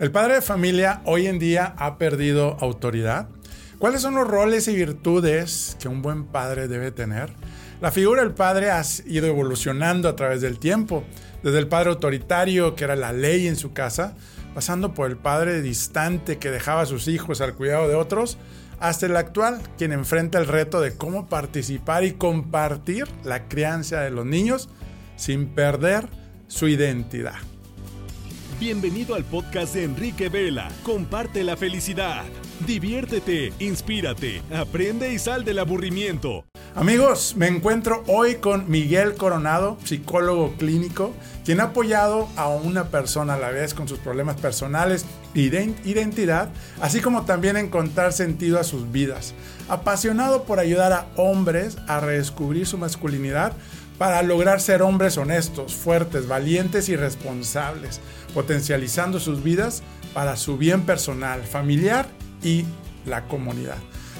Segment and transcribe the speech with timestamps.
[0.00, 3.28] ¿El padre de familia hoy en día ha perdido autoridad?
[3.78, 7.34] ¿Cuáles son los roles y virtudes que un buen padre debe tener?
[7.82, 11.04] La figura del padre ha ido evolucionando a través del tiempo,
[11.42, 14.14] desde el padre autoritario, que era la ley en su casa,
[14.54, 18.38] pasando por el padre distante que dejaba a sus hijos al cuidado de otros,
[18.78, 24.10] hasta el actual, quien enfrenta el reto de cómo participar y compartir la crianza de
[24.10, 24.70] los niños
[25.16, 26.08] sin perder
[26.48, 27.49] su identidad.
[28.60, 30.68] Bienvenido al podcast de Enrique Vela.
[30.82, 32.24] Comparte la felicidad.
[32.66, 36.44] Diviértete, inspírate, aprende y sal del aburrimiento.
[36.74, 43.34] Amigos, me encuentro hoy con Miguel Coronado, psicólogo clínico, quien ha apoyado a una persona
[43.34, 46.50] a la vez con sus problemas personales de identidad,
[46.82, 49.32] así como también encontrar sentido a sus vidas.
[49.70, 53.54] Apasionado por ayudar a hombres a redescubrir su masculinidad
[54.00, 59.82] para lograr ser hombres honestos, fuertes, valientes y responsables, potencializando sus vidas
[60.14, 62.08] para su bien personal, familiar
[62.42, 62.64] y
[63.06, 63.76] la comunidad.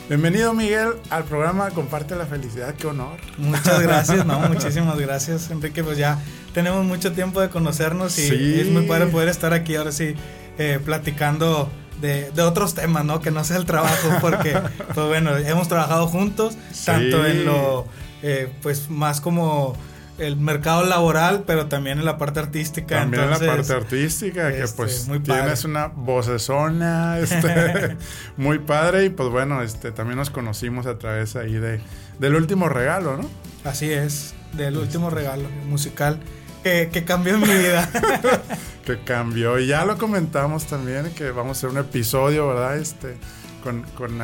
[0.08, 3.19] Bienvenido Miguel al programa Comparte la Felicidad, qué honor.
[3.38, 6.19] Muchas gracias, no, muchísimas gracias Enrique, pues ya
[6.53, 10.14] tenemos mucho tiempo de conocernos y es muy padre poder estar aquí ahora sí
[10.58, 13.20] eh, platicando de, otros temas, ¿no?
[13.20, 14.58] Que no sea el trabajo, porque,
[14.94, 17.86] pues bueno, hemos trabajado juntos, tanto en lo
[18.22, 19.77] eh, pues más como
[20.20, 23.00] el mercado laboral, pero también en la parte artística.
[23.00, 27.96] También en la parte artística, que este, pues tienes una vocesona, este,
[28.36, 31.80] muy padre, y pues bueno, este, también nos conocimos a través ahí de,
[32.18, 33.28] del último regalo, ¿no?
[33.64, 36.20] Así es, del último regalo musical
[36.62, 37.88] que, que cambió mi vida.
[38.84, 42.76] que cambió, y ya lo comentamos también, que vamos a hacer un episodio, ¿verdad?
[42.76, 43.16] Este,
[43.62, 44.18] con, con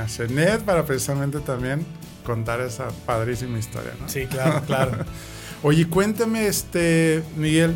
[0.64, 1.86] para precisamente también
[2.24, 4.08] contar esa padrísima historia, ¿no?
[4.08, 4.92] Sí, claro, claro.
[5.62, 7.74] Oye, cuéntame, este, Miguel,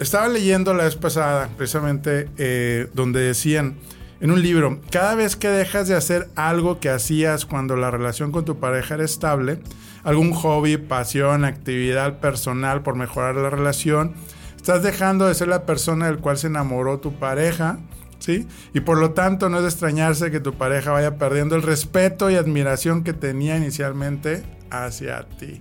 [0.00, 3.76] estaba leyendo la vez pasada, precisamente, eh, donde decían
[4.20, 8.32] en un libro, cada vez que dejas de hacer algo que hacías cuando la relación
[8.32, 9.60] con tu pareja era estable,
[10.02, 14.14] algún hobby, pasión, actividad personal por mejorar la relación,
[14.56, 17.78] estás dejando de ser la persona del cual se enamoró tu pareja
[18.24, 18.46] ¿sí?
[18.72, 22.30] Y por lo tanto no es de extrañarse que tu pareja vaya perdiendo el respeto
[22.30, 25.60] y admiración que tenía inicialmente hacia ti.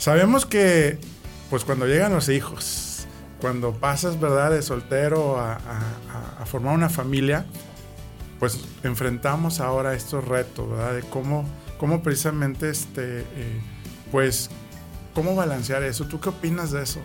[0.00, 0.96] Sabemos que,
[1.50, 3.04] pues cuando llegan los hijos,
[3.38, 5.58] cuando pasas, ¿verdad?, de soltero a,
[6.46, 7.44] formar una familia,
[8.38, 10.94] pues enfrentamos ahora estos retos, ¿verdad?
[10.94, 11.44] De cómo,
[11.76, 13.60] cómo precisamente, este, eh,
[14.10, 14.48] pues,
[15.14, 16.06] cómo balancear eso.
[16.06, 17.00] ¿Tú qué opinas de eso?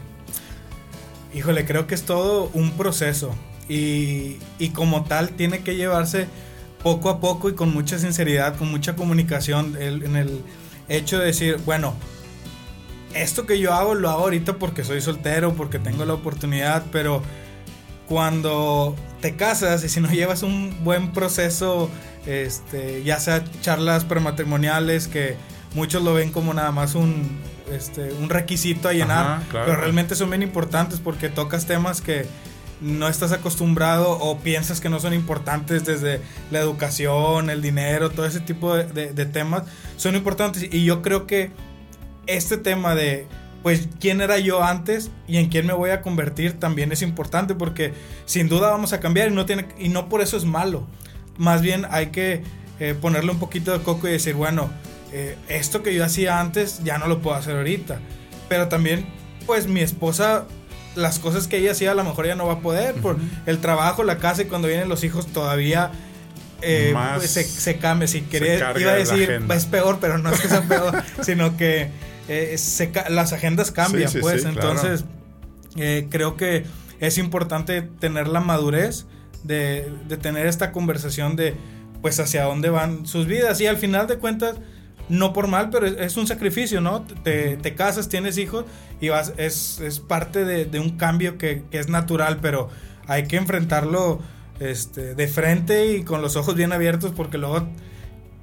[1.33, 3.35] Híjole, creo que es todo un proceso.
[3.67, 4.37] Y,
[4.73, 6.27] como tal tiene que llevarse
[6.81, 10.41] poco a poco y con mucha sinceridad, con mucha comunicación en el
[10.87, 11.93] hecho de decir, bueno,
[13.15, 17.21] esto que yo hago lo hago ahorita porque soy soltero, porque tengo la oportunidad, pero
[18.07, 21.89] cuando te casas y si no llevas un buen proceso,
[22.25, 25.35] este, ya sea charlas prematrimoniales que
[25.73, 27.39] muchos lo ven como nada más un,
[27.71, 32.25] este, un requisito a llenar, pero realmente son bien importantes porque tocas temas que
[32.81, 36.21] no estás acostumbrado o piensas que no son importantes desde
[36.51, 39.63] la educación, el dinero, todo ese tipo de, temas
[39.97, 40.67] son importantes.
[40.71, 41.51] Y yo creo que
[42.27, 43.27] este tema de,
[43.63, 47.55] pues, quién era yo antes y en quién me voy a convertir también es importante
[47.55, 47.93] porque
[48.25, 50.87] sin duda vamos a cambiar y no, tiene, y no por eso es malo.
[51.37, 52.43] Más bien hay que
[52.79, 54.69] eh, ponerle un poquito de coco y decir, bueno,
[55.11, 57.99] eh, esto que yo hacía antes ya no lo puedo hacer ahorita.
[58.49, 59.05] Pero también,
[59.45, 60.45] pues, mi esposa
[60.95, 63.59] las cosas que ella hacía a lo mejor ya no va a poder por el
[63.59, 65.91] trabajo, la casa y cuando vienen los hijos todavía
[66.61, 68.07] eh, pues, se, cambia.
[68.07, 71.89] Si quería, iba a decir es peor, pero no es que sea peor, sino que
[72.27, 72.55] eh,
[73.09, 74.45] las agendas cambian, pues.
[74.45, 75.05] Entonces,
[75.77, 76.65] eh, creo que
[76.99, 79.05] es importante tener la madurez
[79.43, 81.55] de, de tener esta conversación de
[82.01, 84.57] pues hacia dónde van sus vidas y al final de cuentas
[85.09, 87.05] no por mal, pero es, un sacrificio, ¿no?
[87.23, 88.65] Te, casas, tienes hijos
[89.01, 92.69] y vas, es, parte de, un cambio que, es natural, pero
[93.07, 94.19] hay que enfrentarlo
[94.59, 97.67] este, de frente y con los ojos bien abiertos porque luego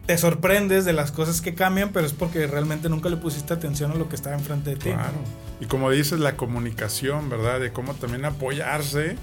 [0.06, 3.93] te sorprendes de las cosas que cambian, pero es porque realmente nunca le pusiste atención
[3.93, 4.90] a lo que estaba enfrente de ti.
[4.90, 5.19] Claro.
[5.60, 7.60] Y como dices, la comunicación, ¿verdad?
[7.60, 9.16] De cómo también apoyarse.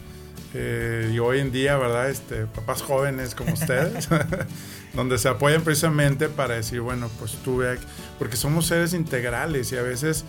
[0.55, 2.09] Eh, y hoy en día, ¿verdad?
[2.09, 4.09] Este, papás jóvenes como ustedes.
[4.93, 7.77] donde se apoyan precisamente para decir, bueno, pues tuve,
[8.17, 10.25] porque somos seres integrales y a veces,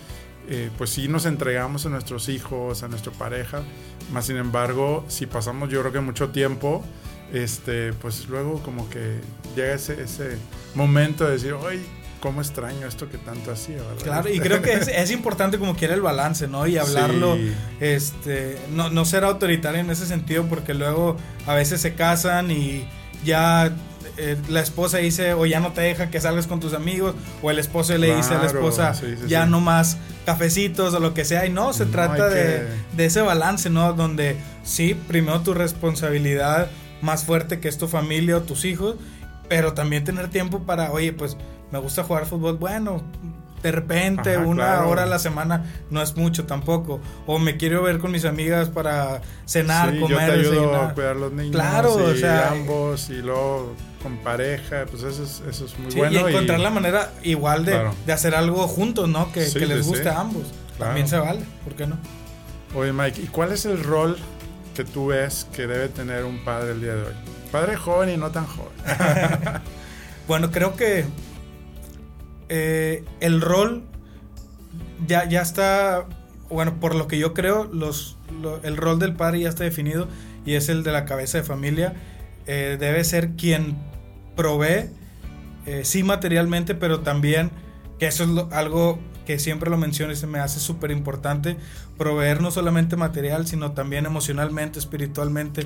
[0.49, 3.63] eh, pues sí nos entregamos a nuestros hijos, a nuestra pareja,
[4.11, 6.83] más sin embargo, si pasamos yo creo que mucho tiempo,
[7.33, 9.19] este, pues luego como que
[9.55, 10.37] llega ese, ese
[10.75, 11.81] momento de decir, oye,
[12.21, 14.03] cómo extraño esto que tanto hacía, ¿verdad?
[14.03, 16.67] Claro, y creo que es, importante como quiera el balance, ¿no?
[16.67, 17.37] Y hablarlo,
[17.79, 21.17] este, no, no ser autoritario en ese sentido, porque luego
[21.47, 22.87] a veces se casan y
[23.25, 23.73] ya
[24.17, 27.51] eh, la esposa dice o ya no te deja que salgas con tus amigos o
[27.51, 28.93] el esposo le dice a la esposa
[29.27, 33.21] ya no más cafecitos o lo que sea y no, se trata de, de, ese
[33.21, 33.93] balance, ¿no?
[33.93, 36.69] Donde sí, primero tu responsabilidad
[37.01, 38.95] más fuerte que es tu familia o tus hijos,
[39.49, 41.37] pero también tener tiempo para, oye, pues
[41.71, 43.03] me gusta jugar fútbol, bueno,
[43.61, 46.99] de repente una hora a la semana no es mucho tampoco.
[47.25, 51.15] O me quiero ver con mis amigas para cenar comer yo te ayudo a cuidar
[51.15, 55.77] los niños claro o sea ambos y luego con pareja pues eso es, eso es
[55.77, 59.65] muy bueno y encontrar la manera igual de, de, hacer algo juntos no que, que
[59.65, 60.43] les guste a ambos.
[60.77, 61.97] También se vale ¿por qué no?
[62.75, 64.17] oye Mike ¿y cuál es el rol
[64.75, 67.13] que tú ves que debe tener un padre el día de hoy?
[67.51, 68.71] padre joven y no tan joven
[70.27, 71.05] bueno creo que
[72.49, 73.83] eh, el rol
[75.07, 76.05] ya, ya está,
[76.49, 78.17] bueno, por lo que yo creo, los,
[78.63, 80.07] el rol del padre ya está definido
[80.45, 81.93] y es el de la cabeza de familia.
[82.47, 83.77] Eh, debe ser quien
[84.35, 84.89] provee,
[85.65, 87.51] eh, sí materialmente, pero también,
[87.99, 91.57] que eso es algo que siempre lo menciono y se me hace súper importante,
[91.97, 95.65] proveer no solamente material, sino también emocionalmente, espiritualmente,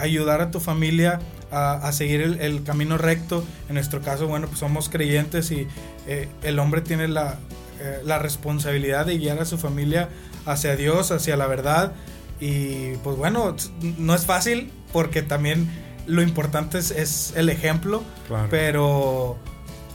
[0.00, 1.20] ayudar a tu familia
[1.50, 3.44] a, seguir el, camino recto.
[3.68, 5.66] En nuestro caso, bueno, pues somos creyentes y
[6.06, 7.38] eh, el hombre tiene la,
[7.80, 10.10] eh, la responsabilidad de guiar a su familia
[10.44, 11.92] hacia Dios, hacia la verdad.
[12.40, 13.56] Y pues bueno,
[13.98, 15.68] no es fácil porque también
[16.06, 18.02] lo importante es, el ejemplo,
[18.50, 19.38] pero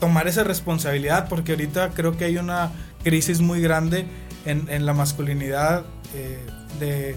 [0.00, 2.72] tomar esa responsabilidad porque ahorita creo que hay una
[3.06, 4.04] crisis muy grande
[4.46, 6.44] en, la masculinidad eh,
[6.80, 7.16] de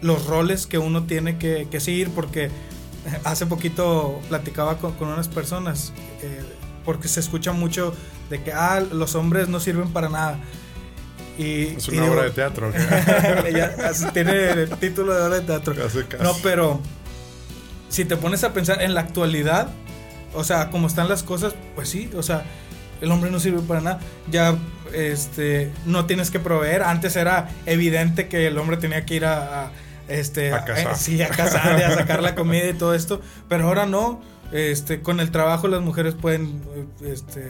[0.00, 2.50] los roles que uno tiene que, seguir porque
[3.24, 5.92] hace poquito platicaba con, unas personas
[6.22, 6.42] eh,
[6.84, 7.94] porque se escucha mucho
[8.30, 10.40] de que ah, los hombres no sirven para nada.
[11.38, 12.72] Y, es una obra de teatro.
[14.12, 15.74] tiene el título de obra de teatro.
[16.20, 16.80] No, pero
[17.88, 19.68] si te pones a pensar en la actualidad,
[20.34, 22.44] o sea, como están las cosas, pues sí, o sea,
[23.00, 24.00] el hombre no sirve para nada.
[24.30, 24.56] Ya
[24.92, 26.82] este, no tienes que proveer.
[26.82, 29.70] Antes era evidente que el hombre tenía que ir a,
[30.08, 30.96] este, a cazar.
[30.96, 33.20] sí, a cazar y a sacar la comida y todo esto.
[33.48, 34.20] Pero ahora no.
[34.52, 36.62] Este, con el trabajo las mujeres pueden
[37.04, 37.48] este,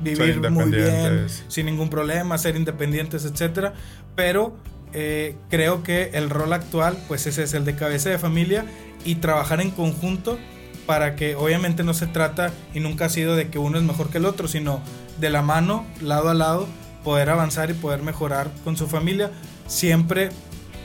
[0.00, 3.74] vivir muy bien, sin ningún problema, ser independientes, etcétera.
[4.16, 4.56] Pero
[4.92, 8.64] eh, creo que el rol actual, pues ese es el de cabeza de familia
[9.04, 10.38] y trabajar en conjunto
[10.86, 14.10] para que obviamente no se trata y nunca ha sido de que uno es mejor
[14.10, 14.82] que el otro, sino
[15.18, 16.68] de la mano, lado a lado,
[17.04, 19.30] poder avanzar y poder mejorar con su familia,
[19.66, 20.30] siempre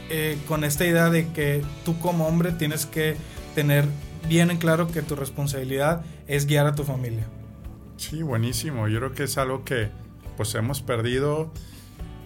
[0.10, 3.18] eh, con esta idea de que tú como hombre tienes que
[3.56, 3.86] tener
[4.28, 7.28] bien en claro que tu responsabilidad es guiar a tu familia.
[7.98, 8.88] Sí, buenísimo.
[8.88, 9.90] Yo creo que es algo que
[10.36, 11.52] pues hemos perdido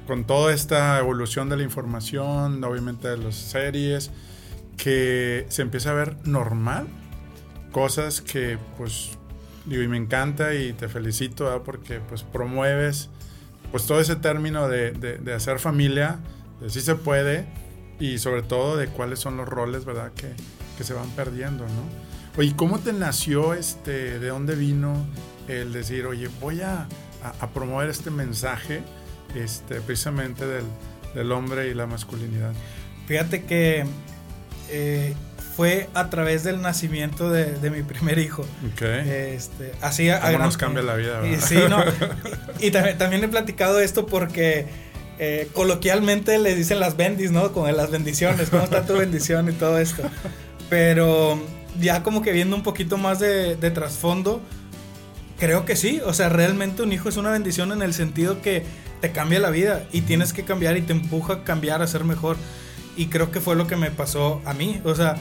[0.06, 4.12] con toda esta evolución de la información, obviamente de las series,
[4.78, 6.88] que se empieza a ver normal
[7.72, 9.18] cosas que pues
[9.66, 13.10] digo y me encanta y te felicito porque pues promueves
[13.72, 16.20] pues todo ese término de, de, hacer familia,
[16.60, 17.46] de si se puede
[18.00, 20.12] y sobre todo de cuáles son los roles, ¿verdad?
[20.14, 20.34] Que,
[20.78, 22.12] que se van perdiendo, ¿no?
[22.38, 25.06] Oye, ¿cómo te nació este, de dónde vino
[25.48, 26.88] el decir, oye, voy a,
[27.40, 28.84] a, promover este mensaje
[29.36, 30.66] este, precisamente del,
[31.14, 32.54] del, hombre y la masculinidad?
[33.08, 33.86] Fíjate que
[34.70, 35.14] eh,
[35.56, 38.46] fue a través del nacimiento de, mi primer hijo.
[38.80, 41.28] Este, así ¿Cómo nos cambia la vida?
[41.28, 41.84] Y, sí, no.
[42.60, 44.68] y, también, he platicado esto porque
[45.20, 47.52] eh, coloquialmente le dicen las bendis, ¿no?
[47.52, 50.04] Con las bendiciones, ¿cómo está tu bendición y todo esto?
[50.70, 51.42] Pero
[51.80, 54.42] ya como que viendo un poquito más de, de trasfondo,
[55.38, 56.02] creo que sí.
[56.06, 58.64] O sea, realmente un hijo es una bendición en el sentido que
[59.02, 62.06] te cambia la vida y tienes que cambiar y te empuja a cambiar, a ser
[62.06, 62.38] mejor.
[62.96, 64.80] Y creo que fue lo que me pasó a mí.
[64.86, 65.18] O sea,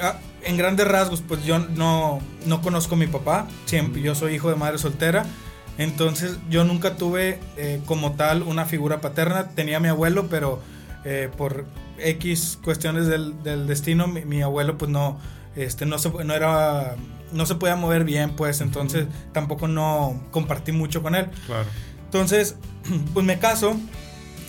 [0.00, 4.34] Ah, en grandes rasgos, pues yo no, no conozco a mi papá, siempre, yo soy
[4.34, 5.26] hijo de madre soltera,
[5.76, 10.60] entonces yo nunca tuve eh, como tal una figura paterna, tenía a mi abuelo, pero
[11.04, 11.66] eh, por
[11.98, 15.18] X cuestiones del, del destino, mi, abuelo pues no,
[15.56, 16.96] este, no, se, no era,
[17.32, 21.26] no se podía mover bien, pues entonces tampoco no compartí mucho con él.
[21.46, 21.68] Claro.
[22.04, 22.56] Entonces,
[23.14, 23.76] pues me caso,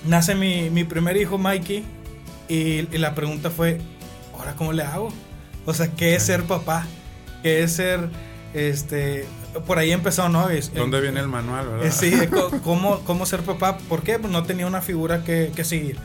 [0.06, 1.84] nace mi, mi primer hijo, Mikey,
[2.48, 3.80] y, y la pregunta fue,
[4.38, 5.10] ¿ahora cómo le hago?
[5.66, 6.86] O sea, ¿qué es ser papá?
[7.44, 8.10] ¿Qué es ser,
[8.54, 9.26] este,
[9.66, 10.50] por ahí empezó, ¿no?
[10.50, 11.86] Es, ¿Dónde viene el manual, verdad?
[11.86, 12.14] Eh, sí,
[12.64, 13.78] cómo, cómo ser papá.
[13.78, 14.20] ¿Por qué?
[14.20, 15.98] Pues no tenía una figura que, seguir.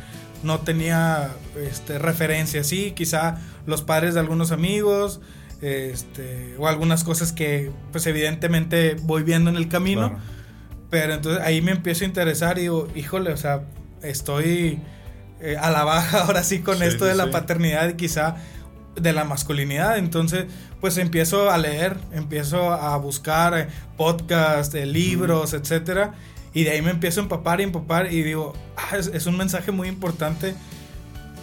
[0.42, 2.64] No tenía este, referencia.
[2.64, 5.20] Sí, quizá los padres de algunos amigos,
[5.62, 10.18] este, o algunas cosas que, pues evidentemente voy viendo en el camino.
[10.90, 13.62] Pero entonces ahí me empiezo a interesar y digo, híjole, o sea,
[14.02, 14.80] estoy
[15.40, 18.37] eh, a la baja ahora sí con esto de la paternidad y quizá
[18.96, 19.98] de la masculinidad.
[19.98, 20.46] Entonces,
[20.80, 26.14] pues empiezo a leer, empiezo a buscar eh, podcasts, eh, libros, etcétera.
[26.52, 29.72] Y de ahí me empiezo a empapar y empapar y digo, ah, es, un mensaje
[29.72, 30.54] muy importante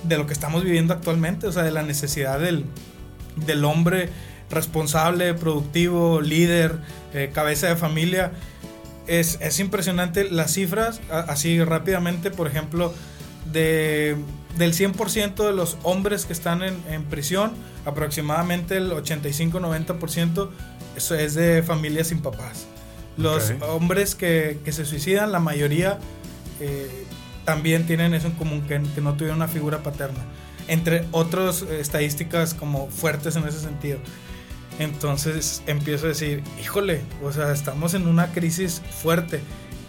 [0.03, 2.65] de lo que estamos viviendo actualmente, o sea, de la necesidad del,
[3.35, 4.09] del hombre
[4.49, 6.79] responsable, productivo, líder,
[7.33, 8.31] cabeza de familia.
[9.07, 12.93] Es, es, impresionante las cifras, así rápidamente, por ejemplo,
[13.51, 14.15] de,
[14.57, 17.53] del 100% de los hombres que están en, en prisión,
[17.85, 20.49] aproximadamente el 85-90%
[20.95, 22.65] eso es de familias sin papás.
[23.17, 25.99] Los hombres que, que, se suicidan, la mayoría
[26.59, 27.05] eh,
[27.45, 30.19] también tienen eso en común, que, que, no tuvieron una figura paterna.
[30.67, 33.99] Entre otras estadísticas como fuertes en ese sentido.
[34.79, 39.41] Entonces empiezo a decir, híjole, o sea, estamos en una crisis fuerte.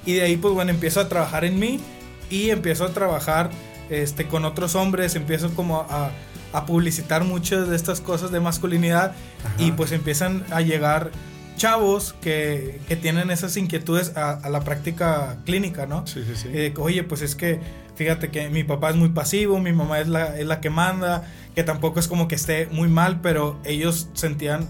[0.04, 1.80] Y de ahí, pues bueno, empiezo a trabajar en mí
[2.28, 3.50] y empiezo a trabajar
[3.90, 6.10] este, con otros hombres, empiezo como a,
[6.52, 9.12] a publicitar muchas de estas cosas de masculinidad
[9.58, 11.10] y pues empiezan a llegar
[11.56, 16.06] chavos que, que tienen esas inquietudes a, a, la práctica clínica, ¿no?
[16.06, 16.48] Sí, sí, sí.
[16.52, 17.60] Eh, oye, pues es que
[17.94, 21.24] fíjate que mi papá es muy pasivo, mi mamá es la, es la que manda,
[21.54, 24.66] que tampoco es como que esté muy mal, pero ellos sentían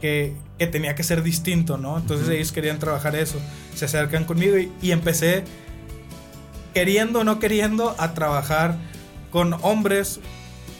[0.00, 1.98] que, que tenía que ser distinto, ¿no?
[1.98, 3.38] Entonces ellos querían trabajar eso,
[3.74, 5.44] se acercan conmigo y, y empecé
[6.74, 8.76] queriendo o no queriendo, a trabajar
[9.30, 10.20] con hombres,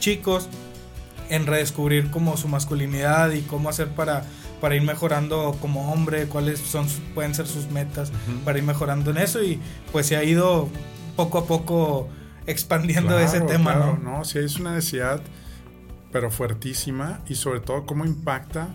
[0.00, 0.48] chicos,
[1.28, 4.24] en redescubrir como su masculinidad y cómo hacer para,
[4.60, 8.12] para ir mejorando como hombre, cuáles son pueden ser sus metas,
[8.44, 9.60] para ir mejorando en eso y
[9.92, 10.68] pues se ha ido
[11.16, 12.08] poco a poco
[12.46, 13.98] expandiendo ese tema, ¿no?
[13.98, 15.20] No, sí es una necesidad,
[16.12, 18.68] pero fuertísima y sobre todo cómo impacta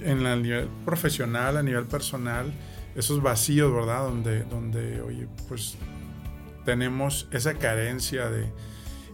[0.00, 2.52] en el nivel profesional, a nivel personal,
[2.94, 4.04] esos vacíos, ¿verdad?
[4.04, 5.76] Donde, donde oye, pues
[6.64, 8.52] tenemos esa carencia de...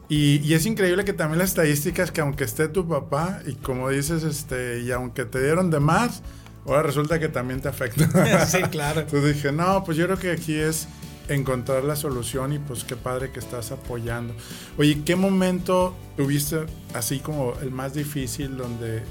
[0.08, 4.24] Y, es increíble que también las estadísticas que aunque esté tu papá y como dices,
[4.24, 6.22] este, y aunque te dieron de más,
[6.66, 8.46] ahora resulta que también te afecta.
[8.46, 9.02] sí, claro.
[9.02, 10.88] Entonces dije, no, pues yo creo que aquí es
[11.28, 14.34] encontrar la solución y pues qué padre que estás apoyando.
[14.78, 19.02] Oye, ¿qué momento tuviste así como el más difícil donde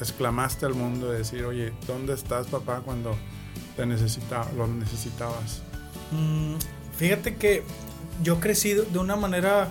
[0.00, 3.16] exclamaste al mundo de decir, oye, ¿dónde estás papá cuando
[3.76, 5.62] te necesitaba, lo necesitabas?
[6.12, 6.54] Mm,
[6.98, 7.62] Fíjate que
[8.22, 9.68] yo crecí de una manera,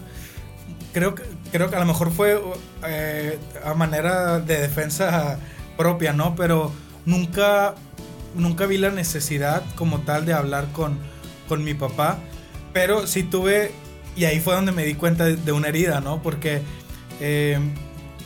[0.94, 2.42] creo que, creo que a lo mejor fue
[2.88, 5.40] eh, a manera de defensa
[5.78, 6.36] propia, ¿no?
[6.36, 6.72] Pero
[7.06, 7.76] nunca,
[8.36, 11.00] nunca vi la necesidad como tal de hablar con,
[11.48, 12.20] con mi papá,
[12.74, 13.72] pero sí tuve,
[14.16, 16.22] y ahí fue donde me di cuenta de, una herida, ¿no?
[16.22, 16.62] Porque
[17.20, 17.60] eh,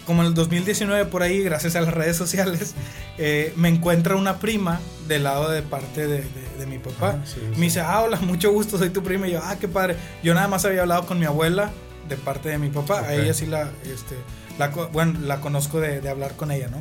[0.09, 2.73] como en el 2019 por ahí, gracias a las redes sociales,
[3.19, 6.23] eh, me encuentra una prima del lado de parte de,
[6.65, 7.19] mi papá.
[7.19, 9.27] Ah, me dice, ah, hola, mucho gusto, soy tu prima.
[9.27, 9.97] Y yo, ah, qué padre.
[10.23, 11.69] Yo nada más había hablado con mi abuela
[12.07, 13.01] de parte de mi papá.
[13.01, 14.15] A ella sí la, este,
[14.57, 16.79] la, bueno, la conozco de, hablar con ella, ¿no?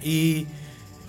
[0.00, 0.46] Y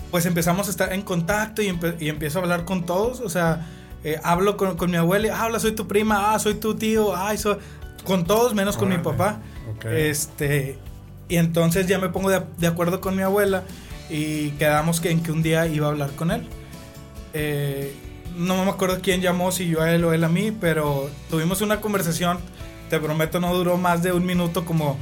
[0.10, 3.20] pues empezamos a estar en contacto y, empiezo a hablar con todos.
[3.20, 3.68] O sea,
[4.04, 7.16] eh, hablo con, mi abuela, y, ah, hola, soy tu prima, ah, soy tu tío,
[7.16, 7.58] ah, soy...
[8.04, 9.42] con todos menos con mi papá.
[9.92, 10.80] Este,
[11.28, 13.64] y entonces ya me pongo de, acuerdo con mi abuela
[14.10, 16.48] y quedamos que en que un día iba a hablar con él.
[17.34, 17.94] Eh,
[18.38, 21.62] no me acuerdo quién llamó, si yo a él o él a mí, pero tuvimos
[21.62, 22.38] una conversación,
[22.90, 24.98] te prometo no duró más de un minuto como...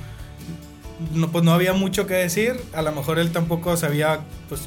[1.14, 4.62] No, pues no había mucho que decir, a lo mejor él tampoco sabía pues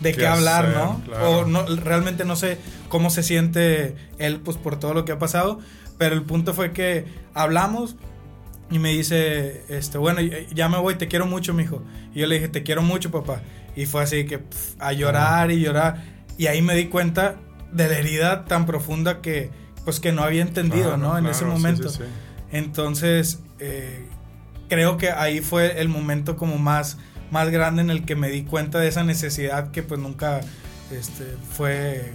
[0.00, 1.02] de qué, hablar, ¿no?
[1.26, 5.18] O no, realmente no sé cómo se siente él pues por todo lo que ha
[5.18, 5.58] pasado,
[5.98, 7.96] pero el punto fue que hablamos,
[8.70, 11.82] y me dice, este, bueno, ya me voy, te quiero mucho, mijo.
[12.14, 13.42] Y yo le dije, te quiero mucho, papá.
[13.74, 14.44] Y fue así que
[14.78, 16.04] a llorar y llorar.
[16.38, 17.36] Y ahí me di cuenta
[17.72, 19.50] de la herida tan profunda que,
[19.84, 21.18] pues, que no había entendido, ¿no?
[21.18, 21.90] En ese momento.
[22.52, 24.06] Entonces, eh,
[24.68, 26.96] creo que ahí fue el momento como más,
[27.32, 30.40] más grande en el que me di cuenta de esa necesidad que, pues, nunca
[30.92, 31.24] este,
[31.56, 32.12] fue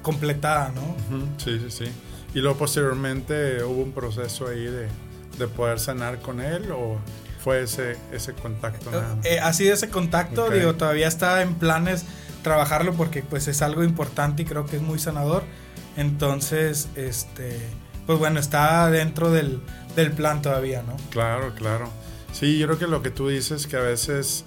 [0.00, 0.96] completada, ¿no?
[1.36, 1.92] Sí, sí, sí.
[2.34, 4.88] Y luego posteriormente hubo un proceso ahí de
[5.40, 6.98] de poder sanar con él o
[7.42, 8.92] fue ese, ese contacto?
[8.92, 12.04] Nada eh, ha sido ese contacto, digo, todavía está en planes
[12.42, 15.42] trabajarlo porque pues es algo importante y creo que es muy sanador.
[15.96, 17.58] Entonces, este,
[18.06, 19.60] pues bueno, está dentro del,
[19.96, 20.96] del plan todavía, ¿no?
[21.10, 21.90] Claro, claro.
[22.32, 24.44] Sí, yo creo que lo que tú dices que a veces,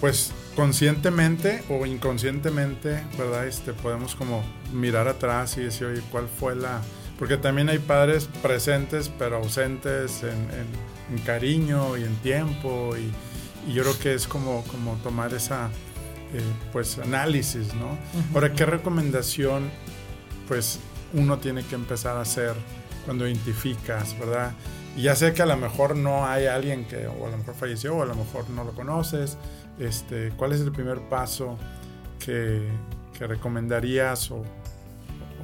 [0.00, 3.46] pues conscientemente o inconscientemente, ¿verdad?
[3.46, 6.80] Este, podemos como mirar atrás y decir, oye, ¿cuál fue la,
[7.18, 13.12] porque también hay padres presentes pero ausentes en, cariño y en tiempo y,
[13.72, 15.70] yo creo que es como, como tomar esa
[16.34, 17.96] eh, pues análisis, ¿no?
[18.34, 19.70] Ahora, ¿qué recomendación
[20.46, 20.80] pues
[21.14, 22.52] uno tiene que empezar a hacer
[23.06, 24.52] cuando identificas, ¿verdad?
[24.96, 27.54] Y ya sé que a lo mejor no hay alguien que, o a lo mejor
[27.54, 29.38] falleció, o a lo mejor no lo conoces.
[29.78, 31.56] Este, ¿Cuál es el primer paso
[32.18, 32.68] que,
[33.18, 34.42] que recomendarías o,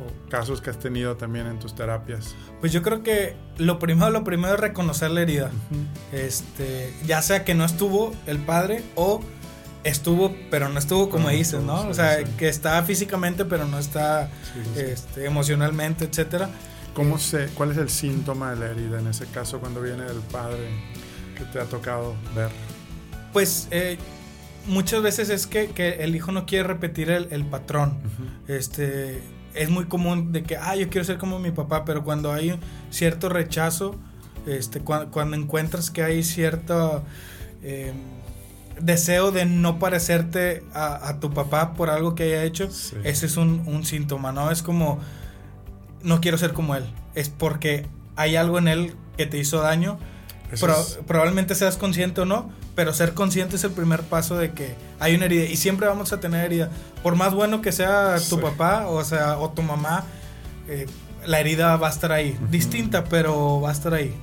[0.06, 2.34] o, casos que has tenido también en tus terapias?
[2.60, 5.50] Pues yo creo que lo primero, lo primero es reconocer la herida.
[5.70, 6.18] Uh -huh.
[6.18, 9.20] este, ya sea que no estuvo el padre o
[9.84, 11.88] estuvo, pero no estuvo como no, dices, ¿no?
[11.88, 16.50] O sea, que está físicamente, pero no está sí, este, emocionalmente, etcétera.
[16.94, 20.20] ¿Cómo se, ¿Cuál es el síntoma de la herida en ese caso cuando viene del
[20.20, 20.68] padre
[21.36, 22.50] que te ha tocado ver?
[23.32, 23.96] Pues eh,
[24.66, 28.00] muchas veces es que, que, el hijo no quiere repetir el, el patrón.
[28.04, 28.56] Uh -huh.
[28.56, 29.22] Este
[29.54, 32.58] es muy común de que, ah, yo quiero ser como mi papá, pero cuando hay
[32.90, 33.96] cierto rechazo,
[34.46, 37.02] este, cuando, cuando encuentras que hay cierto
[37.62, 37.92] eh,
[38.80, 42.96] deseo de no parecerte a, a, tu papá por algo que haya hecho, sí.
[43.04, 44.50] ese es un, un, síntoma, ¿no?
[44.50, 45.00] Es como,
[46.02, 49.98] no quiero ser como él, es porque hay algo en él que te hizo daño.
[50.58, 50.98] Pro, es...
[51.06, 55.14] Probablemente seas consciente o no, pero ser consciente es el primer paso de que hay
[55.14, 56.70] una herida y siempre vamos a tener herida.
[57.02, 58.40] Por más bueno que sea tu sí.
[58.40, 60.06] papá o sea o tu mamá,
[60.66, 60.86] eh,
[61.26, 62.48] la herida va a estar ahí, uh -huh.
[62.48, 64.14] distinta, pero va a estar ahí.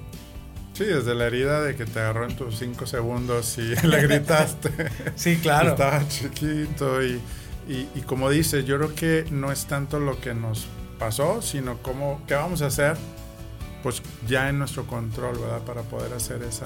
[0.73, 4.71] Sí, desde la herida de que te agarró en tus cinco segundos y le gritaste.
[5.15, 5.73] sí, claro.
[5.73, 7.21] Estaba chiquito y,
[7.67, 10.65] y, y, como dices, yo creo que no es tanto lo que nos
[10.97, 12.97] pasó, sino cómo, qué vamos a hacer
[13.83, 15.61] pues ya en nuestro control, ¿verdad?
[15.61, 16.65] Para poder hacer esa,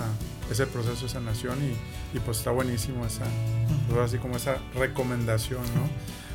[0.52, 3.26] ese proceso de sanación y, y pues está buenísimo esa,
[3.90, 5.90] pues así como esa recomendación, ¿no?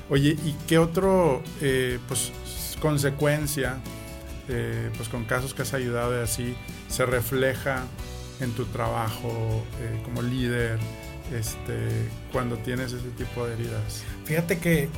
[0.09, 2.33] Oye, ¿y qué otro, eh, pues,
[2.81, 3.79] consecuencia,
[4.49, 6.57] eh, pues con casos que has ayudado y así,
[6.89, 7.85] se refleja
[8.41, 10.79] en tu trabajo eh, como líder,
[11.35, 14.05] este, cuando tienes ese tipo de heridas?
[14.25, 14.89] Fíjate que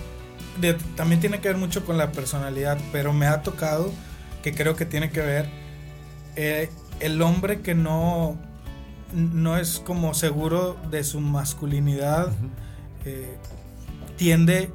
[0.61, 3.93] de, también tiene que ver mucho con la personalidad, pero me ha tocado
[4.43, 5.49] que creo que tiene que ver
[6.37, 6.71] eh,
[7.01, 8.39] el hombre que no,
[9.13, 12.51] no es como seguro de su masculinidad uh -huh.
[13.05, 13.39] eh,
[14.17, 14.71] tiende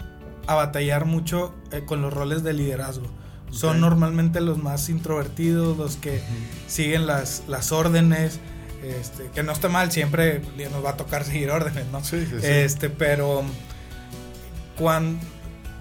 [0.48, 3.06] a batallar mucho eh, con los roles de liderazgo.
[3.06, 3.58] Okay.
[3.60, 6.68] Son normalmente los más introvertidos, los que uh -huh.
[6.68, 8.40] siguen las, las órdenes.
[8.84, 12.04] Este, que no está mal, siempre nos va a tocar seguir órdenes, ¿no?
[12.04, 12.46] Sí, sí, sí.
[12.46, 13.44] Este, pero
[14.78, 15.26] cuando,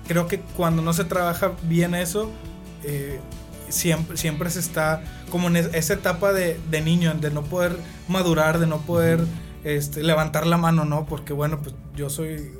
[0.06, 2.30] creo que cuando no se trabaja bien eso,
[2.84, 3.18] eh,
[3.72, 7.76] siempre, siempre se está como en esa etapa de, de niño, de no poder
[8.08, 9.20] madurar, de no poder
[9.64, 11.06] este, levantar la mano, ¿no?
[11.06, 12.52] Porque bueno, pues yo soy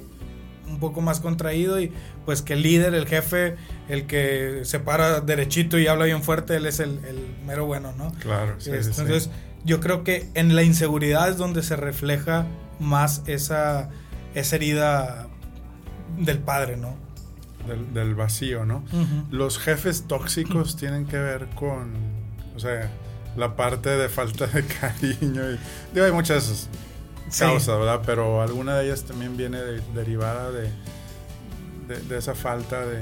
[0.69, 1.93] un poco más contraído y
[2.25, 3.57] pues que el líder, el jefe,
[3.89, 7.93] el que se para derechito y habla bien fuerte, él es el, el mero bueno,
[7.97, 8.13] ¿no?
[8.21, 9.31] Claro, sí, sí, Entonces,
[9.65, 12.47] yo creo que en la inseguridad es donde se refleja
[12.81, 13.91] más esa,
[14.35, 15.29] esa herida
[16.19, 16.97] del padre, ¿no?
[17.67, 18.85] Del, del vacío, ¿no?
[18.93, 19.31] Uh -huh.
[19.31, 21.93] Los jefes tóxicos tienen que ver con,
[22.57, 22.91] o sea,
[23.37, 25.51] la parte de falta de cariño.
[25.51, 25.59] Y,
[25.95, 26.69] digo, hay muchas
[27.39, 27.71] causas, sí.
[27.71, 28.01] ¿verdad?
[28.05, 30.71] Pero alguna de ellas también viene de, derivada de,
[31.89, 33.01] de, de, esa falta de...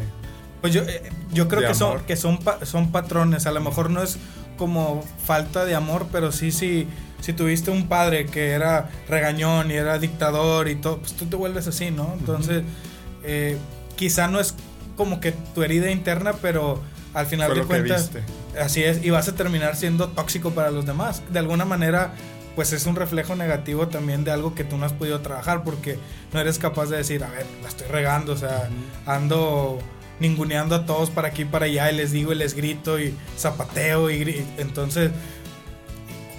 [0.60, 3.46] Pues yo, eh, yo creo que son, que son, son patrones.
[3.46, 4.18] A lo mejor no es
[4.58, 6.86] como falta de amor, pero sí, sí,
[7.20, 11.36] si tuviste un padre que era regañón y era dictador y todo, pues tú te
[11.36, 12.14] vuelves así, ¿no?
[12.18, 12.62] Entonces...
[12.62, 13.24] Uh -huh.
[13.24, 13.58] eh,
[14.00, 14.54] quizá no es
[14.96, 16.80] como que tu herida interna, pero
[17.12, 18.10] al final Fue de cuentas,
[18.58, 21.22] así es, y vas a terminar siendo tóxico para los demás.
[21.30, 22.14] De alguna manera,
[22.56, 25.98] pues es un reflejo negativo también de algo que tú no has podido trabajar, porque
[26.32, 29.12] no eres capaz de decir, a ver, la estoy regando, o sea, uh -huh.
[29.16, 29.78] ando
[30.18, 33.14] ninguneando a todos para aquí y para allá, y les digo y les grito y
[33.36, 35.10] zapateo, y, y entonces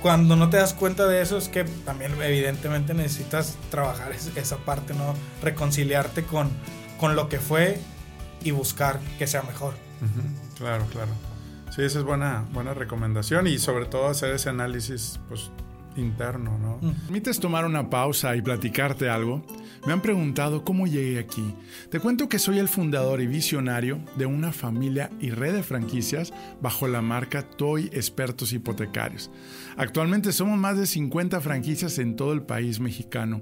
[0.02, 4.96] cuando no te das cuenta de eso es que también evidentemente necesitas trabajar esa parte,
[4.96, 5.14] ¿no?
[5.44, 6.50] Reconciliarte con,
[7.02, 7.80] con lo que fue
[8.44, 9.74] y buscar que sea mejor.
[10.02, 10.58] Uh -huh.
[10.58, 11.12] Claro, claro.
[11.76, 15.50] Sí, esa es buena, buena recomendación y sobre todo hacer ese análisis pues,
[15.96, 16.78] interno, ¿no?
[16.82, 16.94] Mm.
[17.06, 19.44] ¿Permites tomar una pausa y platicarte algo?
[19.88, 21.56] Me han preguntado cómo llegué aquí.
[21.90, 26.32] Te cuento que soy el fundador y visionario de una familia y red de franquicias
[26.62, 29.32] bajo la marca Toy Expertos Hipotecarios.
[29.76, 33.42] Actualmente somos más de 50 franquicias en todo el país mexicano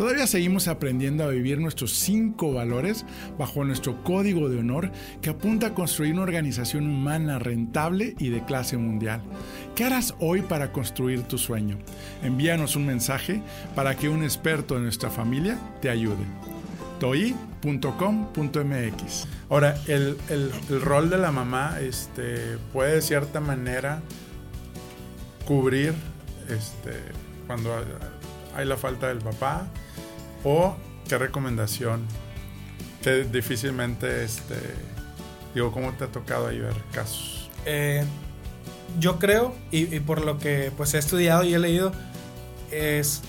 [0.00, 3.04] Todavía seguimos aprendiendo a vivir nuestros cinco valores
[3.38, 8.42] bajo nuestro código de honor que apunta a construir una organización humana rentable y de
[8.42, 9.20] clase mundial.
[9.76, 11.76] ¿Qué harás hoy para construir tu sueño?
[12.22, 13.42] Envíanos un mensaje
[13.74, 16.24] para que un experto de nuestra familia te ayude.
[16.98, 17.68] toi.com.mx.
[19.50, 24.00] Ahora, el, el, el, rol de la mamá este, puede de cierta manera
[25.44, 25.92] cubrir
[26.48, 26.92] este,
[27.46, 27.70] cuando
[28.56, 29.68] hay la falta del papá
[30.44, 30.76] o
[31.08, 32.06] qué recomendación
[33.02, 34.56] que difícilmente este
[35.54, 38.04] digo cómo te ha tocado ahí ver casos eh,
[38.98, 41.92] yo creo y, por lo que pues he estudiado y he leído
[42.70, 43.22] es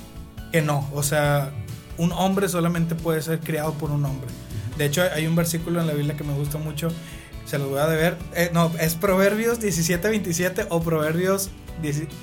[0.52, 0.90] que no.
[0.94, 1.52] O sea
[1.98, 4.30] un hombre solamente puede ser criado por un hombre.
[4.78, 6.90] De hecho hay un versículo en la Biblia que me gusta mucho.
[7.46, 8.18] Se lo voy a deber.
[8.34, 11.50] Eh, no es Proverbios 17 27 o Proverbios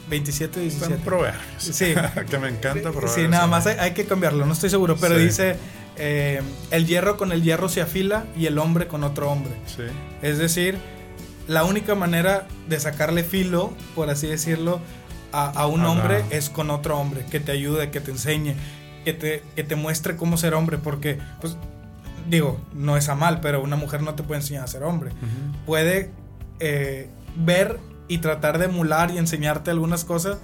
[0.08, 0.96] 27, 17.
[1.04, 1.42] proverbios.
[1.58, 1.94] Sí.
[2.30, 3.14] que me encanta proverbios.
[3.14, 5.56] Sí, nada más hay, que cambiarlo, no estoy seguro, pero dice,
[5.96, 9.52] eh, el hierro con el hierro se afila y el hombre con otro hombre.
[9.66, 9.84] Sí.
[10.22, 10.78] Es decir,
[11.48, 14.80] la única manera de sacarle filo, por así decirlo,
[15.32, 18.54] a, un hombre es con otro hombre, que te ayude, que te enseñe,
[19.04, 21.56] que te, que te muestre cómo ser hombre, porque, pues,
[22.28, 25.11] digo, no es a mal, pero una mujer no te puede enseñar a ser hombre.
[25.66, 26.11] Puede
[26.61, 27.78] eh, ver
[28.09, 30.38] y tratar de emular y enseñarte algunas cosas,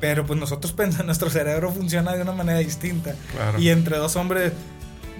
[0.00, 3.14] pero pues nosotros pensamos, nuestro cerebro funciona de una manera distinta.
[3.58, 4.52] Y entre dos hombres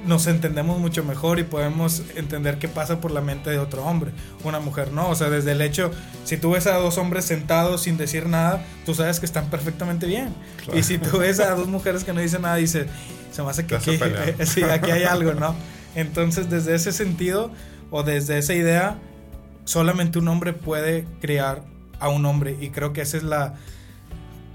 [0.06, 4.12] nos entendemos mucho mejor y podemos entender qué pasa por la mente de otro hombre.
[4.42, 5.90] Una mujer no, o sea, desde el hecho,
[6.24, 10.06] si tú ves a dos hombres sentados sin decir nada, tú sabes que están perfectamente
[10.06, 10.34] bien.
[10.74, 12.86] Y si tú ves a dos mujeres que no dicen nada, dices,
[13.32, 13.98] se me hace que aquí,
[14.44, 15.54] sí, aquí hay algo, ¿no?
[15.94, 17.50] Entonces, desde ese sentido
[17.90, 18.98] o desde esa idea,
[19.64, 21.62] solamente un hombre puede crear
[22.04, 22.56] a un hombre.
[22.60, 23.54] Y creo que esa es la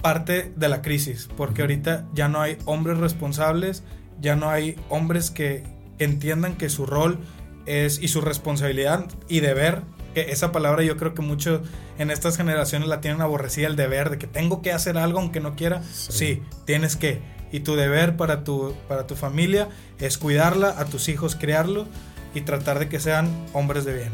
[0.01, 3.83] parte de la crisis, porque ahorita ya no hay hombres responsables,
[4.21, 5.63] ya no hay hombres que
[5.97, 7.19] entiendan que su rol
[7.65, 9.81] es y su responsabilidad y deber,
[10.13, 11.61] que esa palabra yo creo que muchos
[11.97, 15.41] en estas generaciones la tienen aborrecida, el deber de que tengo que hacer algo aunque
[15.41, 19.67] no quiera, sí, tienes que, y tu deber para tu, para tu familia
[19.99, 21.87] es cuidarla, a tus hijos criarlo
[22.33, 24.11] y tratar de que sean hombres de bien,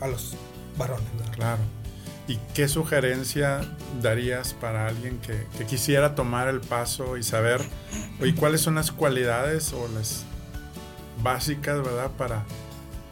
[0.00, 0.34] a los
[0.76, 1.06] varones.
[1.34, 1.81] Claro.
[2.28, 3.62] ¿Y qué sugerencia
[4.00, 7.60] darías para alguien que, quisiera tomar el paso y saber
[8.20, 10.24] oye, cuáles son las cualidades o las
[11.22, 12.10] básicas, ¿verdad?
[12.12, 12.44] Para,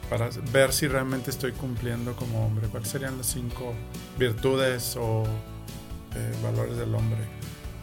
[0.08, 2.68] para ver si realmente estoy cumpliendo como hombre.
[2.68, 3.74] ¿Cuáles serían las cinco
[4.16, 5.24] virtudes o
[6.14, 7.18] eh, valores del hombre?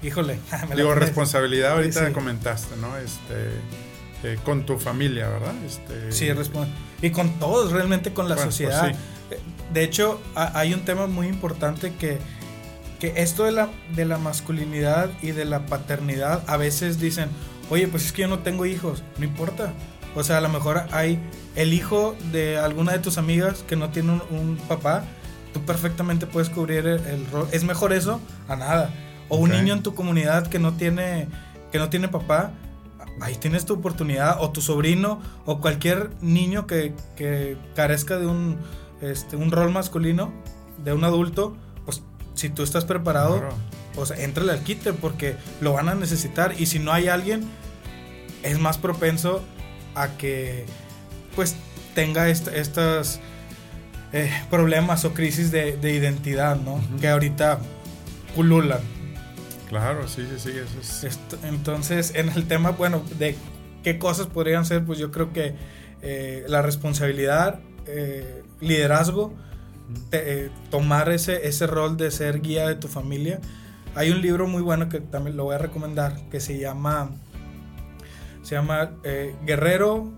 [0.02, 0.40] Híjole.
[0.76, 2.96] Digo, responsabilidad ahorita comentaste, ¿no?
[2.98, 3.50] Este,
[4.24, 5.54] eh, con tu familia, ¿verdad?
[5.66, 6.30] Este, sí,
[7.02, 8.96] y con todos, realmente con la pues sociedad.
[9.74, 12.20] De hecho, hay un tema muy importante que,
[13.00, 17.30] que esto de la, de la masculinidad y de la paternidad, a veces dicen,
[17.70, 19.74] oye, pues es que yo no tengo hijos, no importa.
[20.16, 21.20] O sea, a lo mejor hay
[21.56, 25.04] el hijo de alguna de tus amigas que no tiene un, papá,
[25.54, 27.48] tú perfectamente puedes cubrir el, rol.
[27.52, 28.94] Es mejor eso a nada.
[29.30, 31.28] O un niño en tu comunidad que no tiene,
[31.72, 32.52] que no tiene papá,
[33.22, 34.38] ahí tienes tu oportunidad.
[34.40, 38.58] O tu sobrino, o cualquier niño que, que carezca de un
[39.02, 40.32] este, un rol masculino
[40.84, 41.56] de un adulto,
[41.86, 43.42] pues si tú estás preparado,
[43.96, 47.48] pues entrale al quite porque lo van a necesitar y si no hay alguien,
[48.44, 49.44] es más propenso
[49.96, 50.66] a que
[51.36, 51.56] pues
[51.96, 53.20] tenga estos
[54.14, 56.82] eh, problemas o crisis de, identidad, ¿no?
[57.02, 57.60] Que ahorita
[58.36, 58.80] pululan.
[59.68, 61.20] Claro, sí, sí, sí, eso es.
[61.44, 63.36] entonces, en el tema, bueno, de
[63.84, 65.56] qué cosas podrían ser, pues yo creo que
[66.02, 69.34] eh, la responsabilidad, eh, liderazgo,
[70.12, 73.40] eh, tomar ese, ese rol de ser guía de tu familia.
[73.96, 77.12] Hay un libro muy bueno que también lo voy a recomendar que se llama,
[78.44, 80.12] se llama eh, Guerrero,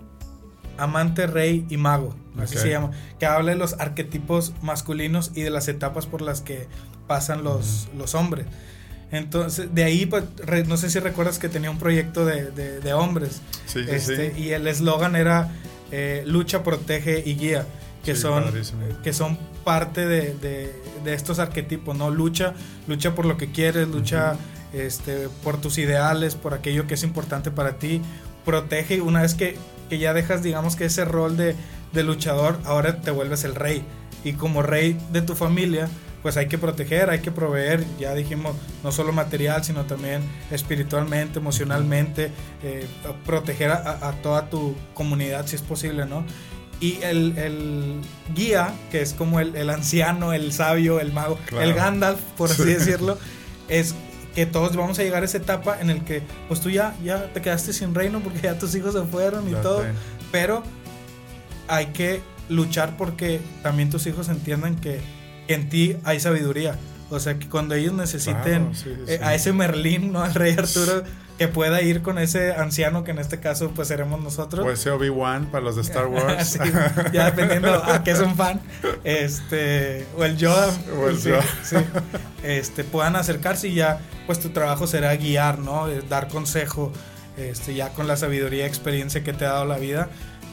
[0.77, 2.15] Amante, Rey y Mago.
[2.37, 2.91] Así se llama.
[3.19, 6.67] Que habla de los arquetipos masculinos y de las etapas por las que
[7.05, 8.45] pasan los, los hombres.
[9.11, 10.23] Entonces, de ahí, pues,
[10.67, 13.41] no sé si recuerdas que tenía un proyecto de, de, hombres.
[13.75, 15.51] este, Y el eslogan era
[15.91, 17.65] eh, lucha, protege y guía
[18.03, 18.45] que, son,
[19.03, 22.09] que son parte de, de, estos arquetipos, ¿no?
[22.09, 22.53] Lucha,
[22.87, 24.35] lucha por lo que quieres, lucha
[24.73, 28.01] este, por tus ideales, por aquello que es importante para ti,
[28.45, 29.57] protege una vez que,
[29.89, 31.55] que ya dejas, digamos que ese rol de,
[31.93, 33.83] de luchador, ahora te vuelves el rey.
[34.23, 35.89] Y como rey de tu familia,
[36.21, 41.39] pues hay que proteger, hay que proveer, ya dijimos, no solo material, sino también espiritualmente,
[41.39, 42.31] emocionalmente,
[42.61, 42.85] eh,
[43.25, 46.25] proteger a, a, toda tu comunidad si es posible, ¿no?
[46.81, 48.01] Y el,
[48.33, 53.17] guía, que es como el, anciano, el sabio, el mago, el Gandalf, por así decirlo,
[53.67, 53.95] es
[54.33, 57.33] que todos vamos a llegar a esa etapa en el que, pues tú ya, ya
[57.33, 59.83] te quedaste sin reino porque ya tus hijos se fueron y todo,
[60.31, 60.63] pero
[61.67, 65.01] hay que luchar porque también tus hijos entiendan que
[65.47, 66.77] en ti hay sabiduría.
[67.09, 68.71] O sea, que cuando ellos necesiten
[69.07, 70.21] eh, a ese Merlín, ¿no?
[70.23, 71.03] Al rey Arturo,
[71.39, 74.65] que pueda ir con ese anciano que en este caso pues seremos nosotros.
[74.65, 76.59] O ese Obi-Wan para los de Star Wars.
[77.13, 78.59] ya dependiendo a qué son fan.
[79.05, 80.67] Este, o el Yoda.
[80.99, 81.45] O el Yoda.
[82.43, 85.87] este, puedan acercarse y ya pues tu trabajo será guiar, ¿no?
[85.87, 86.91] Eh, dar consejo,
[87.37, 90.09] este, ya con la sabiduría y experiencia que te ha dado la vida.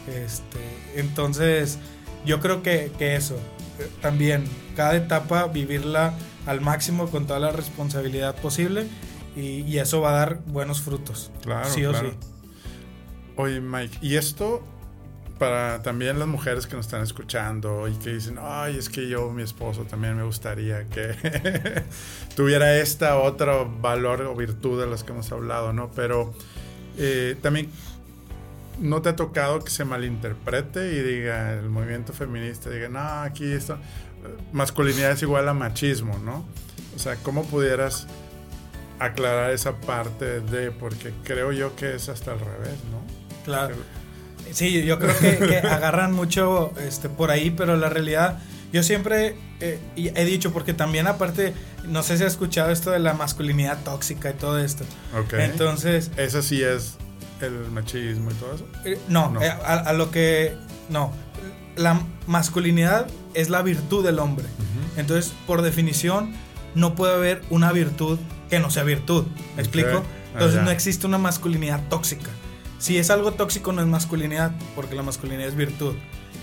[0.07, 0.61] Este,
[0.95, 1.79] entonces,
[2.25, 3.35] yo creo que, que eso,
[3.81, 4.45] eh, también
[4.77, 6.15] cada etapa vivirla
[6.47, 8.87] al máximo con toda la responsabilidad posible
[9.37, 11.31] y, eso va a dar buenos frutos.
[11.43, 11.69] Claro.
[11.69, 12.07] Sí o sí.
[13.37, 14.65] Oye, Mike, ¿y esto
[15.39, 19.31] para también las mujeres que nos están escuchando y que dicen, ay, es que yo,
[19.31, 21.15] mi esposo, también me gustaría que
[22.37, 25.91] tuviera esta otra valor o virtud de las que hemos hablado, ¿no?
[25.95, 26.33] Pero
[26.97, 27.69] eh, también
[28.81, 33.45] no te ha tocado que se malinterprete y diga el movimiento feminista, diga, no, aquí
[33.45, 33.79] esto,
[34.53, 36.47] masculinidad es igual a machismo, ¿no?
[36.95, 38.07] O sea, ¿cómo pudieras
[38.99, 43.03] aclarar esa parte de, porque creo yo que es hasta al revés, ¿no?
[43.45, 43.77] Claro.
[44.53, 48.39] Sí, yo creo que, agarran mucho este, por ahí, pero la realidad,
[48.73, 51.53] yo siempre eh, he dicho, porque también aparte,
[51.85, 54.85] no sé si has escuchado esto de la masculinidad tóxica y todo esto.
[55.19, 55.35] Ok.
[55.35, 56.11] Entonces...
[56.17, 56.97] Eso sí es
[57.41, 58.67] el machismo y todo eso.
[58.85, 60.55] Eh, no, eh, a, lo que...
[60.89, 61.13] No,
[61.77, 64.47] la masculinidad es la virtud del hombre.
[64.97, 66.33] Entonces, por definición,
[66.75, 69.27] no puede haber una virtud que no sea virtud.
[69.57, 70.03] ¿Me explico?
[70.33, 72.31] Entonces no existe una masculinidad tóxica.
[72.79, 75.95] Si es algo tóxico no es masculinidad, porque la masculinidad es virtud.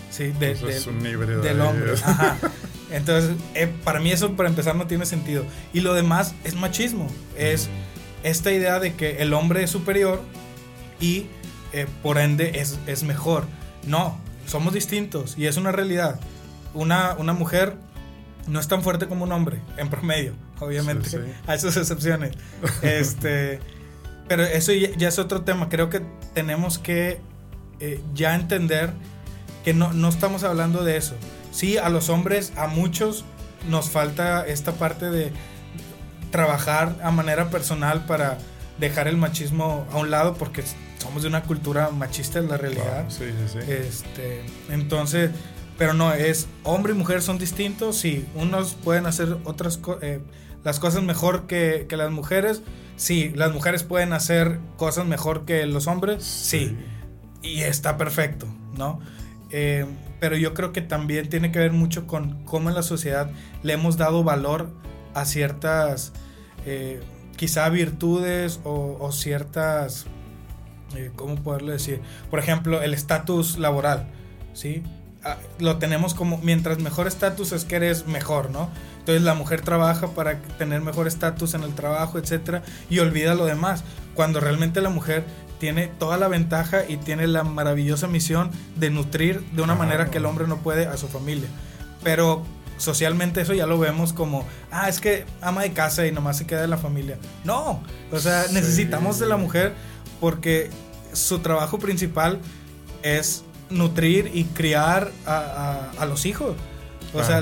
[0.10, 1.94] Sí, de, es un híbrido del hombre.
[2.92, 5.44] Entonces, eh, para mí eso para empezar no tiene sentido.
[5.74, 7.08] Y lo demás es machismo.
[7.36, 7.70] Es
[8.24, 10.22] esta idea de que el hombre es superior
[11.00, 11.26] y
[11.72, 13.46] eh, por ende es, es, mejor.
[13.88, 16.20] No, somos distintos y es una realidad.
[16.76, 17.76] Una, una mujer
[18.48, 21.10] no es tan fuerte como un hombre, en promedio, obviamente.
[21.48, 22.36] Hay sus excepciones.
[22.82, 23.60] este,
[24.28, 25.70] pero eso ya, es otro tema.
[25.70, 26.02] Creo que
[26.34, 27.20] tenemos que
[27.80, 28.92] eh, ya entender
[29.64, 31.16] que no, no estamos hablando de eso.
[31.52, 33.26] Sí, a los hombres, a muchos,
[33.70, 35.32] nos falta esta parte de
[36.32, 38.38] trabajar a manera personal para
[38.80, 40.64] dejar el machismo a un lado porque
[40.98, 43.06] somos de una cultura machista en la realidad.
[43.10, 43.72] sí, sí, sí.
[43.72, 45.32] Este, entonces,
[45.84, 50.22] pero no, es hombre y mujer son distintos, sí, unos pueden hacer otras eh,
[50.64, 52.62] las cosas mejor que, las mujeres,
[52.96, 56.78] sí, las mujeres pueden hacer cosas mejor que los hombres, sí,
[57.42, 59.02] y está perfecto, ¿no?
[59.50, 59.86] Eh,
[60.22, 63.30] pero yo creo que también tiene que ver mucho con cómo en la sociedad
[63.62, 64.70] le hemos dado valor
[65.14, 66.14] a ciertas,
[66.66, 67.02] eh,
[67.36, 70.06] quizá virtudes o, o ciertas,
[71.18, 72.00] ¿cómo poderle decir?
[72.30, 74.08] Por ejemplo, el estatus laboral,
[74.54, 74.82] ¿sí?
[75.26, 78.70] Ah, lo tenemos como, mientras mejor estatus es que eres mejor, ¿no?
[79.00, 83.46] Entonces la mujer trabaja para tener mejor estatus en el trabajo, etcétera, y olvida lo
[83.46, 83.84] demás.
[84.16, 85.24] Cuando realmente la mujer
[85.60, 90.18] tiene toda la ventaja y tiene la maravillosa misión de nutrir de una manera que
[90.18, 91.48] el hombre no puede a su familia.
[92.04, 92.44] Pero
[92.78, 96.46] socialmente eso ya lo vemos como, ah, es que ama de casa y nomás se
[96.46, 97.18] queda en la familia.
[97.46, 97.82] No,
[98.12, 99.74] o sea, necesitamos de la mujer
[100.20, 100.70] porque
[101.14, 102.40] su trabajo principal
[103.04, 106.56] es nutrir y criar a, los hijos.
[107.14, 107.42] O sea,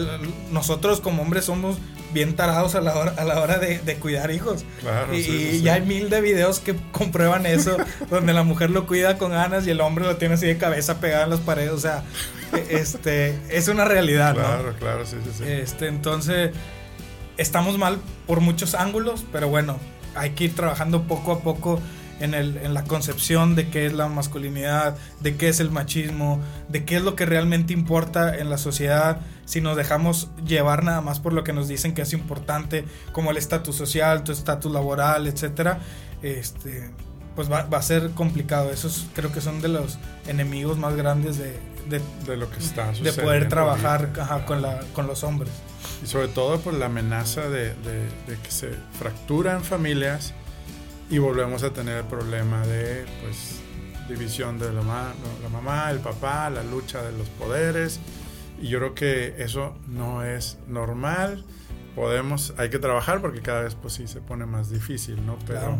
[0.51, 1.77] nosotros como hombres somos
[2.13, 4.65] bien tarados a la hora, a la hora de, cuidar hijos.
[5.13, 7.77] y, ya hay mil de videos que comprueban eso,
[8.09, 10.99] donde la mujer lo cuida con ganas y el hombre lo tiene así de cabeza
[10.99, 11.71] pegada en las paredes.
[11.71, 12.03] O sea,
[12.53, 14.33] e, este, es una realidad.
[14.33, 15.43] Claro, claro, sí, sí, sí.
[15.45, 16.51] Este, entonces,
[17.37, 19.77] estamos mal por muchos ángulos, pero bueno,
[20.15, 21.79] hay que ir trabajando poco a poco
[22.21, 26.39] en, el, en la concepción de qué es la masculinidad, de qué es el machismo,
[26.69, 31.01] de qué es lo que realmente importa en la sociedad, si nos dejamos llevar nada
[31.01, 34.71] más por lo que nos dicen que es importante, como el estatus social, tu estatus
[34.71, 35.79] laboral, etcétera,
[36.21, 36.91] este,
[37.35, 38.71] pues va, va, a ser complicado.
[38.71, 43.11] Esos creo que son de los enemigos más grandes de, de, lo que está de
[43.13, 44.11] poder trabajar
[44.45, 45.51] con, la, con los hombres.
[46.03, 50.33] Y sobre todo por la amenaza de, de que se fracturan familias
[51.11, 53.59] y volvemos a tener el problema de pues
[54.07, 57.99] división de la, la mamá, el papá, la lucha de los poderes.
[58.61, 61.43] Y yo creo que eso no es normal.
[61.95, 65.37] Podemos, hay que trabajar porque cada vez pues sí se pone más difícil, ¿no?
[65.45, 65.77] Pero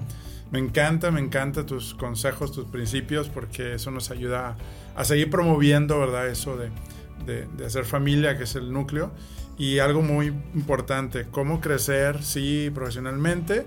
[0.52, 4.58] me encanta, me encanta tus consejos, tus principios, porque eso nos ayuda
[4.98, 6.28] a, seguir promoviendo, ¿verdad?
[6.28, 6.72] Eso de,
[7.26, 9.14] de, de, hacer familia, que es el núcleo.
[9.58, 13.66] Y algo muy importante, cómo crecer, sí, profesionalmente,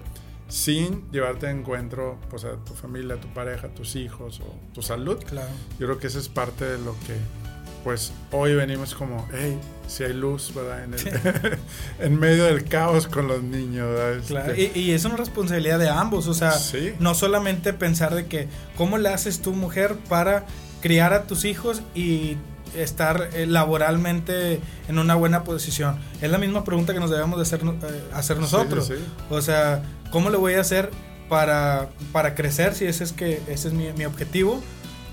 [0.54, 4.54] sin llevarte a encuentro pues, a tu familia, a tu pareja, a tus hijos o
[4.72, 5.18] tu salud.
[5.24, 5.48] Claro.
[5.80, 7.16] Yo creo que eso es parte de lo que
[7.82, 10.84] pues hoy venimos como, hey, si hay luz, ¿verdad?
[10.84, 11.58] En, el,
[11.98, 14.22] en medio del caos con los niños, ¿verdad?
[14.26, 14.52] Claro.
[14.52, 16.54] Este, y, y, es una responsabilidad de ambos, o sea,
[17.00, 20.46] no solamente pensar de que, ¿cómo le haces tú, mujer, para
[20.80, 22.38] criar a tus hijos y
[22.76, 25.98] estar eh, laboralmente en una buena posición?
[26.20, 28.92] Es la misma pregunta que nos debemos de hacer, eh, hacer nosotros.
[29.30, 30.90] o sea, ¿cómo le voy a hacer
[31.28, 34.62] para, para crecer si ese es, que, ese es mi, mi objetivo?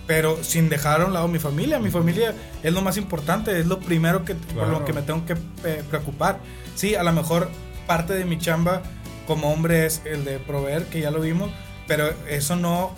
[0.07, 1.79] pero sin dejar a un lado mi familia.
[1.79, 5.25] Mi familia es lo más importante, es lo primero que, por lo que me tengo
[5.25, 6.39] que eh, preocupar.
[6.75, 7.49] Sí, a lo mejor
[7.87, 8.81] parte de mi chamba
[9.25, 11.49] como hombre es el de proveer, que ya lo vimos,
[11.87, 12.93] pero eso no...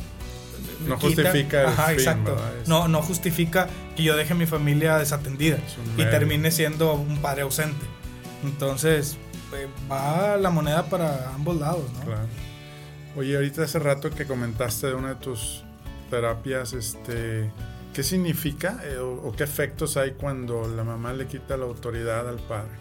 [0.88, 2.38] No justifica ajá, exacto.
[2.68, 5.58] No, no justifica que yo deje mi familia desatendida
[5.98, 7.86] y termine siendo un padre ausente.
[8.44, 9.18] Entonces,
[9.56, 12.06] eh, va la moneda para ambos lados, ¿no?
[12.06, 12.28] Claro.
[13.16, 15.64] Oye, ahorita hace rato que comentaste de una de tus
[16.10, 17.52] terapias, este,
[17.94, 22.40] ¿qué significa eh, o, qué efectos hay cuando la mamá le quita la autoridad al
[22.40, 22.72] padre?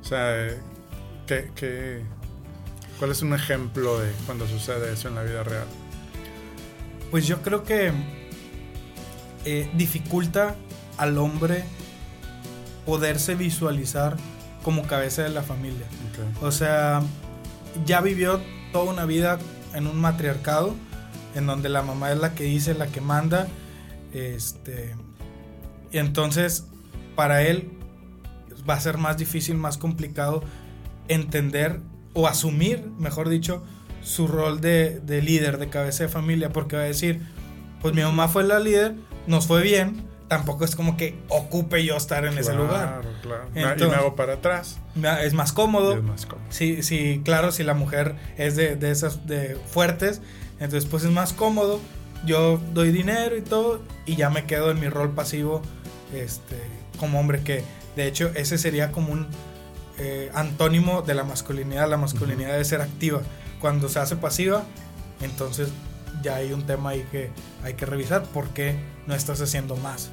[0.00, 0.48] O sea,
[1.26, 2.02] ¿qué, qué,
[2.98, 5.66] cuál es un ejemplo de cuando sucede eso en la vida real?
[7.10, 7.92] Pues yo creo que
[9.44, 10.54] eh, dificulta
[10.96, 11.64] al hombre
[12.86, 14.16] poderse visualizar
[14.62, 15.86] como cabeza de la familia.
[16.42, 17.02] O sea,
[17.86, 18.40] ya vivió
[18.72, 19.38] toda una vida
[19.74, 20.74] en un matriarcado
[21.34, 23.48] en donde la mamá es la que dice, la que manda.
[24.12, 24.94] Este,
[25.92, 26.66] y entonces,
[27.16, 27.70] para él
[28.68, 30.42] va a ser más difícil, más complicado
[31.08, 31.80] entender
[32.12, 33.62] o asumir, mejor dicho,
[34.02, 37.20] su rol de, líder, de cabeza de familia, porque va a decir,
[37.80, 38.94] pues mi mamá fue la líder,
[39.26, 43.02] nos fue bien, tampoco es como que ocupe yo estar en ese lugar.
[43.22, 43.84] Claro, claro.
[43.84, 44.78] y me hago para atrás.
[45.22, 45.96] Es más cómodo.
[45.96, 46.46] Es más cómodo.
[46.50, 50.20] Sí, sí, claro, si la mujer es de, de esas de fuertes,
[50.60, 51.80] entonces pues es más cómodo.
[52.26, 55.62] Yo doy dinero y todo y ya me quedo en mi rol pasivo
[56.14, 56.56] este,
[56.98, 57.64] como hombre que
[57.96, 59.26] de hecho ese sería como un
[59.98, 61.88] eh, antónimo de la masculinidad.
[61.88, 63.22] La masculinidad debe ser activa.
[63.60, 64.64] Cuando se hace pasiva,
[65.20, 65.68] entonces
[66.22, 67.30] ya hay un tema ahí que
[67.62, 68.22] hay que revisar.
[68.24, 70.10] ¿Por qué no estás haciendo más?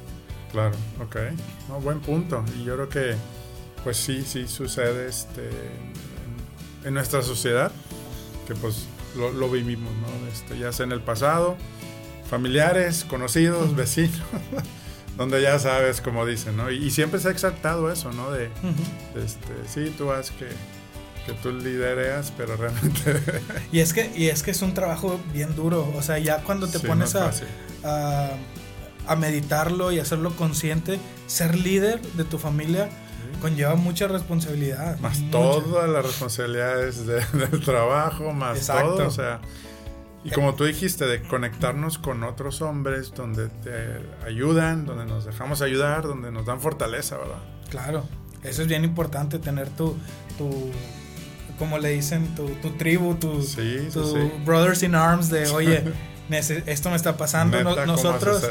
[0.52, 1.16] Claro, ok.
[1.82, 2.44] buen punto.
[2.58, 3.14] Y yo creo que,
[3.84, 5.48] pues sí, sí sucede este,
[6.84, 7.72] en nuestra sociedad,
[8.46, 10.28] que pues lo, lo vivimos, ¿no?
[10.28, 11.56] Este, ya sea en el pasado,
[12.28, 14.20] familiares, conocidos, vecinos,
[15.16, 16.70] donde ya sabes, como dicen, ¿no?
[16.70, 18.30] Y, siempre se ha exaltado eso, ¿no?
[18.30, 18.50] De,
[19.16, 20.48] este, sí, tú has que,
[21.28, 23.20] que tú lidereas, pero realmente...
[23.72, 26.66] y, es que, y es que es un trabajo bien duro, o sea, ya cuando
[26.68, 27.30] te pones a,
[27.84, 28.30] a,
[29.06, 32.88] a meditarlo y hacerlo consciente, ser líder de tu familia,
[33.40, 34.98] conlleva mucha responsabilidad.
[35.00, 39.40] Más todas las responsabilidades del trabajo, más todo, o sea...
[40.24, 45.62] Y como tú dijiste, de conectarnos con otros hombres donde te ayudan, donde nos dejamos
[45.62, 47.38] ayudar, donde nos dan fortaleza, ¿verdad?
[47.70, 48.04] Claro,
[48.42, 49.96] eso es bien importante, tener tu,
[50.36, 50.70] tu
[51.58, 53.44] como le dicen, tu, tu tribu, tu,
[54.44, 55.84] brothers in arms de, oye,
[56.30, 57.86] esto me está pasando.
[57.86, 58.42] nosotros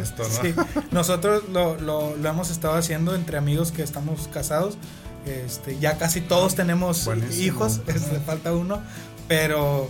[0.92, 4.78] nosotros lo, lo, hemos estado haciendo entre amigos que estamos casados.
[5.26, 8.82] Este, ya casi todos tenemos hijos, este, falta uno,
[9.28, 9.90] pero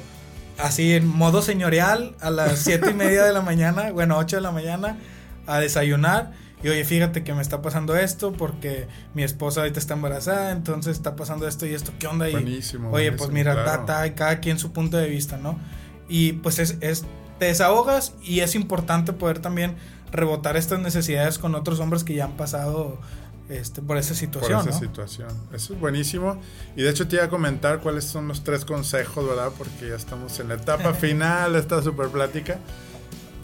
[0.57, 4.41] así en modo señorial a las siete y media de la mañana, bueno, 8 de
[4.41, 4.97] la mañana,
[5.45, 6.31] a desayunar.
[6.63, 10.97] Y oye, fíjate que me está pasando esto porque mi esposa ahorita está embarazada, entonces
[10.97, 12.29] está pasando esto y esto, ¿qué onda?
[12.29, 12.91] Y, buenísimo.
[12.91, 15.59] Oye, pues mira, ta, cada quien su punto de vista, ¿no?
[16.09, 17.05] Y pues es, es
[17.37, 19.75] te desahogas y es importante poder también
[20.11, 22.97] rebotar estas necesidades con otros hombres que ya han pasado
[23.49, 24.61] este, por esa situación.
[24.61, 25.29] Por esa situación.
[25.53, 26.41] Eso es buenísimo.
[26.75, 29.51] Y de hecho te iba a comentar cuáles son los tres consejos, ¿verdad?
[29.57, 32.59] Porque ya estamos en la etapa final de esta super plática.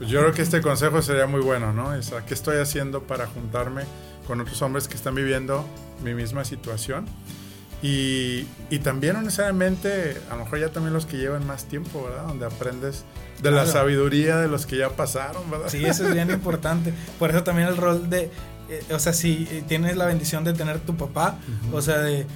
[0.04, 1.96] Pues yo creo que este consejo sería muy bueno, ¿no?
[1.96, 3.84] Es, ¿Qué estoy haciendo para juntarme
[4.28, 5.66] con otros hombres que están viviendo
[6.04, 7.06] mi misma situación?
[7.82, 12.04] Y, y, también no necesariamente, a lo mejor ya también los que llevan más tiempo,
[12.04, 12.28] ¿verdad?
[12.28, 13.06] Donde aprendes
[13.42, 15.70] de la sabiduría de los que ya pasaron, ¿verdad?
[15.70, 16.94] Sí, eso es bien importante.
[17.18, 18.30] Por eso también el rol de,
[18.70, 21.40] eh, o sea, si tienes la bendición de tener tu papá,
[21.72, 22.28] o sea, de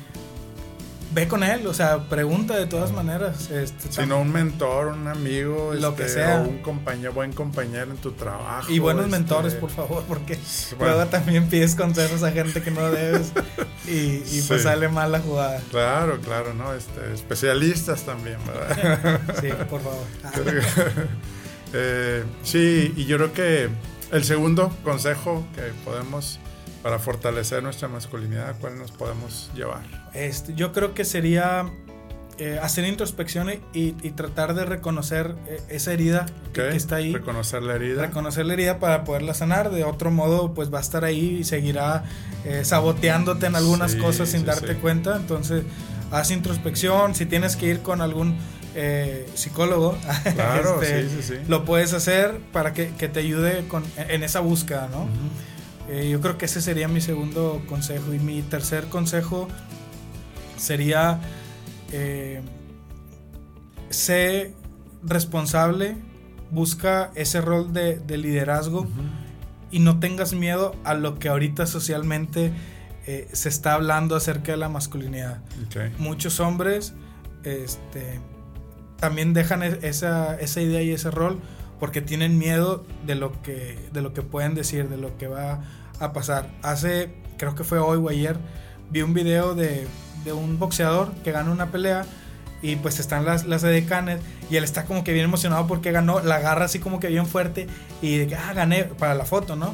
[1.12, 3.50] ve con él, o sea, pregunta de todas maneras.
[3.50, 6.42] Este, si no un mentor, un amigo, lo que este, sea.
[6.42, 8.72] O un compañero, buen compañero en tu trabajo.
[8.72, 10.38] Y buenos este, mentores, por favor, porque
[10.80, 13.32] luego también pides consejos a gente que no debes
[13.88, 15.62] y, pues sale mal la jugada.
[15.72, 16.74] Claro, claro, ¿no?
[16.74, 19.22] Este, especialistas también, ¿verdad?
[19.42, 20.06] sí, por favor.
[21.74, 23.70] Eh, sí, y yo creo que
[24.14, 26.40] el segundo consejo que podemos
[26.84, 29.82] para fortalecer nuestra masculinidad, ¿a cuál nos podemos llevar?
[30.14, 31.66] Este, yo creo que sería
[32.40, 37.12] eh, hacer introspección y, tratar de reconocer eh, esa herida que, está ahí.
[37.12, 38.04] Reconocer la herida.
[38.04, 39.72] Reconocer la herida para poderla sanar.
[39.72, 42.04] De otro modo, pues va a estar ahí y seguirá
[42.46, 45.16] eh, saboteándote en algunas cosas sin darte cuenta.
[45.16, 45.64] Entonces,
[46.12, 47.16] haz introspección.
[47.16, 48.38] Si tienes que ir con algún
[49.34, 55.08] psicólogo, este, lo puedes hacer para que, te ayude con, en esa búsqueda, ¿no?
[56.10, 58.14] Yo creo que ese sería mi segundo consejo.
[58.14, 59.48] Y mi tercer consejo
[60.58, 61.22] sería
[61.92, 62.42] eh,
[63.90, 64.54] sé
[65.04, 65.96] responsable,
[66.52, 68.88] busca ese rol de, liderazgo
[69.72, 72.52] y no tengas miedo a lo que ahorita socialmente
[73.06, 75.42] eh, se está hablando acerca de la masculinidad.
[75.98, 76.94] Muchos hombres
[77.44, 78.20] este,
[78.98, 81.40] también dejan e-, esa, esa, idea y ese rol
[81.80, 85.62] porque tienen miedo de lo, que, de lo que pueden decir, de lo que va
[86.00, 86.50] a pasar.
[86.62, 88.38] Hace, creo que fue hoy o ayer,
[88.90, 89.88] vi un video de
[90.28, 92.06] de un boxeador que gana una pelea
[92.62, 94.20] y pues están las, las edecanes
[94.50, 97.28] y él está como que bien emocionado porque ganó, la agarra así como que bien
[97.28, 97.68] fuerte
[98.02, 99.74] y de que, ah, gané para la foto, ¿no?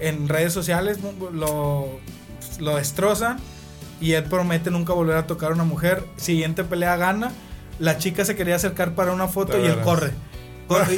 [0.00, 0.98] En redes sociales
[1.32, 1.86] lo,
[2.58, 3.38] lo destrozan
[4.00, 6.04] y él promete nunca volver a tocar a una mujer.
[6.16, 7.32] Siguiente pelea gana,
[7.78, 10.12] la chica se quería acercar para una foto y él corre.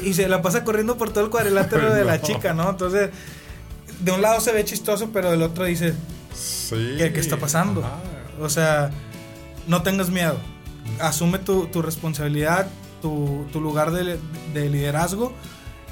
[0.02, 2.70] y se la pasa corriendo por todo el cuadrilátero de la chica, ¿no?
[2.70, 3.10] Entonces,
[4.00, 5.94] de un lado se ve chistoso, pero del otro dice,
[6.34, 6.94] sí.
[6.98, 7.84] ¿qué, está pasando?
[8.40, 8.90] O sea,
[9.66, 10.38] no tengas miedo.
[10.98, 12.68] Asume tu, responsabilidad,
[13.02, 14.18] tu, lugar de,
[14.54, 15.34] liderazgo.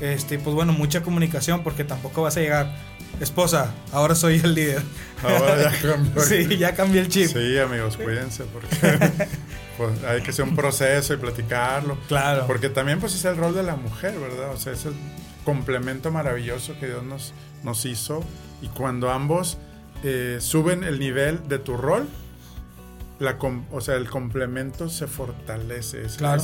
[0.01, 2.89] Este, pues bueno, mucha comunicación porque tampoco vas a llegar.
[3.21, 4.83] Esposa, ahora soy el líder.
[5.25, 6.23] Ahora ya cambió.
[6.23, 7.27] sí, ya cambié el chip.
[7.27, 8.69] Sí, amigos, cuídense porque
[9.77, 11.99] pues, hay que hacer un proceso y platicarlo.
[12.07, 12.47] Claro.
[12.47, 14.53] Porque también pues es el rol de la mujer, ¿verdad?
[14.53, 14.95] O sea, es el
[15.45, 17.33] complemento maravilloso que Dios nos,
[17.63, 18.23] nos hizo.
[18.63, 19.59] Y cuando ambos
[20.03, 22.09] eh, suben el nivel de tu rol,
[23.19, 23.37] la
[23.73, 26.03] o sea, el complemento se fortalece.
[26.17, 26.43] claro.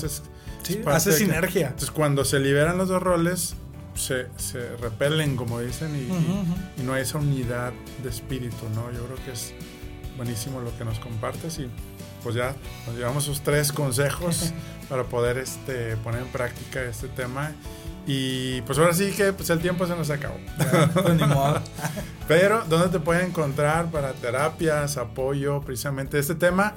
[0.86, 1.68] hace sinergia.
[1.68, 3.54] entonces, cuando se liberan los dos roles,
[3.94, 8.90] se, se repelen, como dicen, y, no hay esa unidad de espíritu, ¿no?
[8.92, 9.54] Yo creo que es
[10.16, 11.68] buenísimo lo que nos compartes y
[12.22, 12.54] pues ya
[12.86, 14.52] nos llevamos esos tres consejos
[14.88, 17.52] para poder este, poner en práctica este tema
[18.06, 20.36] y pues ahora sí que pues el tiempo se nos acabó.
[20.94, 21.20] Pues,
[22.28, 26.74] Pero, ¿dónde te pueden encontrar para terapias, apoyo, precisamente este tema?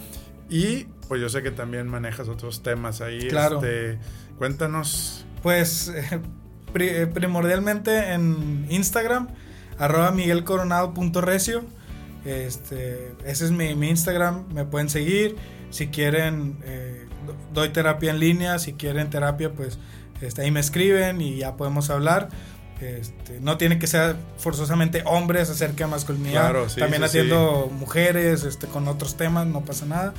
[0.50, 3.28] Y pues yo sé que también manejas otros temas ahí.
[3.28, 3.58] Claro.
[3.58, 4.00] Este,
[4.38, 5.26] cuéntanos.
[5.42, 6.20] Pues eh,
[6.76, 9.30] eh, primordialmente en Instagram,
[9.78, 11.64] arroba miguelcoronado.recio.
[12.26, 15.36] Este, ese es mi, Instagram, me pueden seguir.
[15.70, 17.06] Si quieren, eh,
[17.54, 18.60] doy terapia en línea.
[18.60, 19.80] Si quieren terapia, pues
[20.22, 22.30] este, ahí me escriben y ya podemos hablar.
[22.82, 26.54] Este, no tiene que ser forzosamente hombres acerca de masculinidad.
[26.78, 30.14] También atiendo mujeres este, con otros temas, no pasa nada.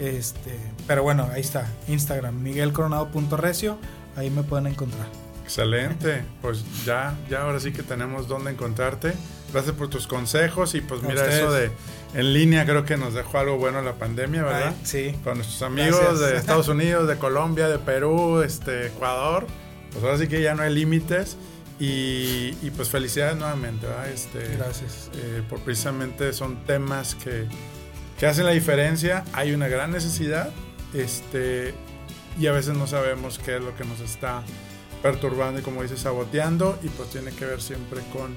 [0.00, 3.78] Este, pero bueno, ahí está, Instagram, miguelcoronado.recio,
[4.16, 5.06] ahí me pueden encontrar.
[5.44, 9.12] Excelente, pues ya, ya ahora sí que tenemos dónde encontrarte.
[9.52, 11.70] Gracias por tus consejos y pues mira eso de
[12.14, 14.74] en línea creo que nos dejó algo bueno la pandemia, ¿verdad?
[14.82, 15.14] sí.
[15.22, 19.46] Con nuestros amigos de Estados Unidos, de Colombia, de Perú, este, Ecuador.
[19.92, 21.36] Pues ahora sí que ya no hay límites.
[21.82, 24.10] Y, pues felicidades nuevamente, ¿verdad?
[24.10, 25.10] Este, Gracias.
[25.14, 27.46] Eh, por precisamente son temas que,
[28.18, 29.24] que hacen la diferencia.
[29.32, 30.50] Hay una gran necesidad
[30.92, 31.72] este,
[32.38, 34.42] y a veces no sabemos qué es lo que nos está
[35.02, 38.36] perturbando y como dices, saboteando y pues tiene que ver siempre con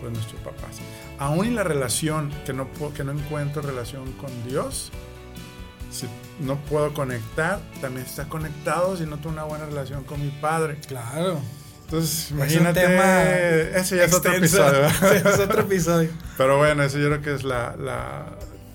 [0.00, 0.78] pues, nuestros papás.
[1.18, 4.90] Aún en la relación que no, que no encuentro relación con Dios,
[5.90, 6.06] si
[6.40, 10.78] no puedo conectar, también está conectado si no tengo una buena relación con mi padre.
[10.86, 11.40] Claro.
[11.84, 13.76] Entonces, imagínate.
[13.76, 14.86] ese ya es otro episodio.
[15.14, 16.10] es otro episodio.
[16.36, 18.26] Pero bueno, eso yo creo que es la, la.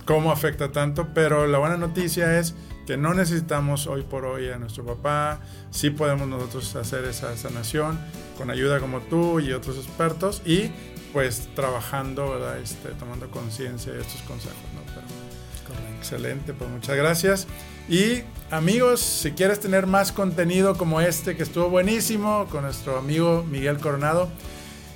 [0.04, 1.08] cómo afecta tanto.
[1.14, 2.56] Pero la buena noticia es
[2.86, 5.40] que no necesitamos hoy por hoy a nuestro papá.
[5.72, 7.98] Sí podemos nosotros hacer esa sanación
[8.38, 10.42] con ayuda como tú y otros expertos.
[10.46, 10.72] Y
[11.16, 12.60] pues trabajando, ¿verdad?
[12.60, 15.96] Este, tomando conciencia de estos consejos, ¿no?
[15.98, 17.48] excelente, pues muchas gracias.
[17.88, 18.20] Y
[18.52, 23.78] amigos, si quieres tener más contenido como este que estuvo buenísimo con nuestro amigo Miguel
[23.78, 24.28] Coronado,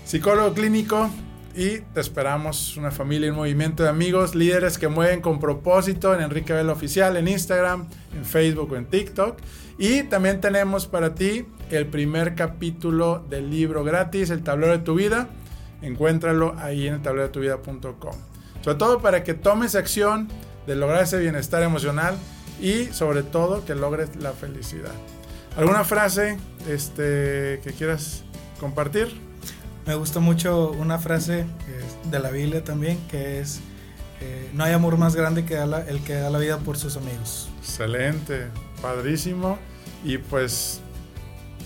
[0.04, 1.10] psicólogo clínico,
[1.56, 6.14] y te esperamos una familia y un movimiento de amigos, líderes que mueven con propósito
[6.14, 9.38] en Enrique Vela Oficial, en Instagram, en Facebook o en TikTok.
[9.78, 14.96] Y también tenemos para ti el primer capítulo del libro gratis, El tablero de tu
[14.96, 15.30] vida
[15.82, 18.16] encuéntralo ahí en el tablero de tu vida.com.
[18.62, 20.28] Sobre todo para que tomes acción
[20.68, 22.16] de lograr ese bienestar emocional
[22.62, 24.92] y sobre todo que logres la felicidad.
[25.58, 28.24] ¿Alguna frase este, que quieras
[28.60, 29.08] compartir?
[29.86, 31.46] Me gusta mucho una frase
[32.12, 33.62] de la Biblia también que es,
[34.22, 37.50] eh, no hay amor más grande que el que da la vida por sus amigos.
[37.60, 38.48] Excelente,
[38.82, 39.58] padrísimo.
[40.04, 40.82] Y pues,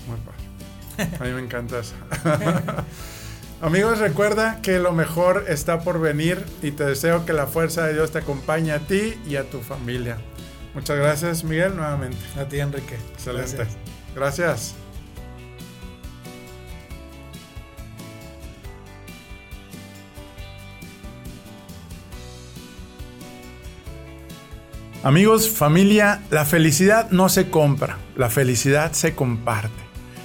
[0.08, 1.16] muy padre.
[1.20, 1.94] A mí me encanta eso.
[3.64, 7.94] Amigos, recuerda que lo mejor está por venir y te deseo que la fuerza de
[7.94, 10.18] Dios te acompañe a ti y a tu familia.
[10.74, 12.18] Muchas gracias, Miguel, nuevamente.
[12.38, 12.96] A ti, Enrique.
[13.14, 13.56] Excelente.
[13.56, 13.78] gracias.
[14.14, 14.74] gracias.
[25.02, 29.82] Amigos, familia, la felicidad no se compra, la felicidad se comparte.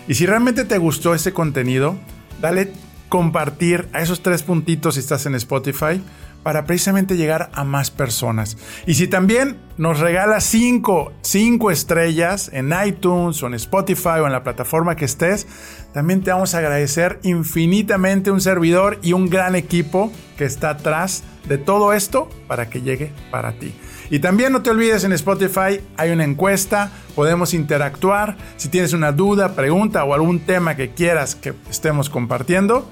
[0.10, 1.96] Y si realmente te gustó este contenido,
[2.42, 2.74] dale
[3.10, 6.01] compartir a esos tres puntitos si estás en Spotify
[6.43, 8.57] para precisamente llegar a más personas.
[8.86, 14.32] Y si también nos regalas cinco, cinco estrellas en iTunes o en Spotify o en
[14.32, 15.47] la plataforma que estés,
[15.93, 21.24] también te vamos a agradecer infinitamente un servidor y un gran equipo que está atrás
[21.47, 23.74] de todo esto para que llegue para ti.
[24.10, 28.38] Y también no te olvides en Spotify hay una encuesta, podemos interactuar.
[28.57, 32.89] Si tienes una duda, pregunta o algún tema que quieras que estemos compartiendo,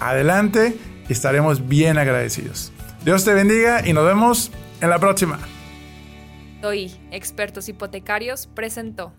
[0.00, 0.76] adelante
[1.08, 2.72] y estaremos bien agradecidos.
[3.04, 4.50] Dios te bendiga y nos vemos
[4.80, 5.38] en la próxima.
[6.60, 9.12] Soy Expertos Hipotecarios presentó.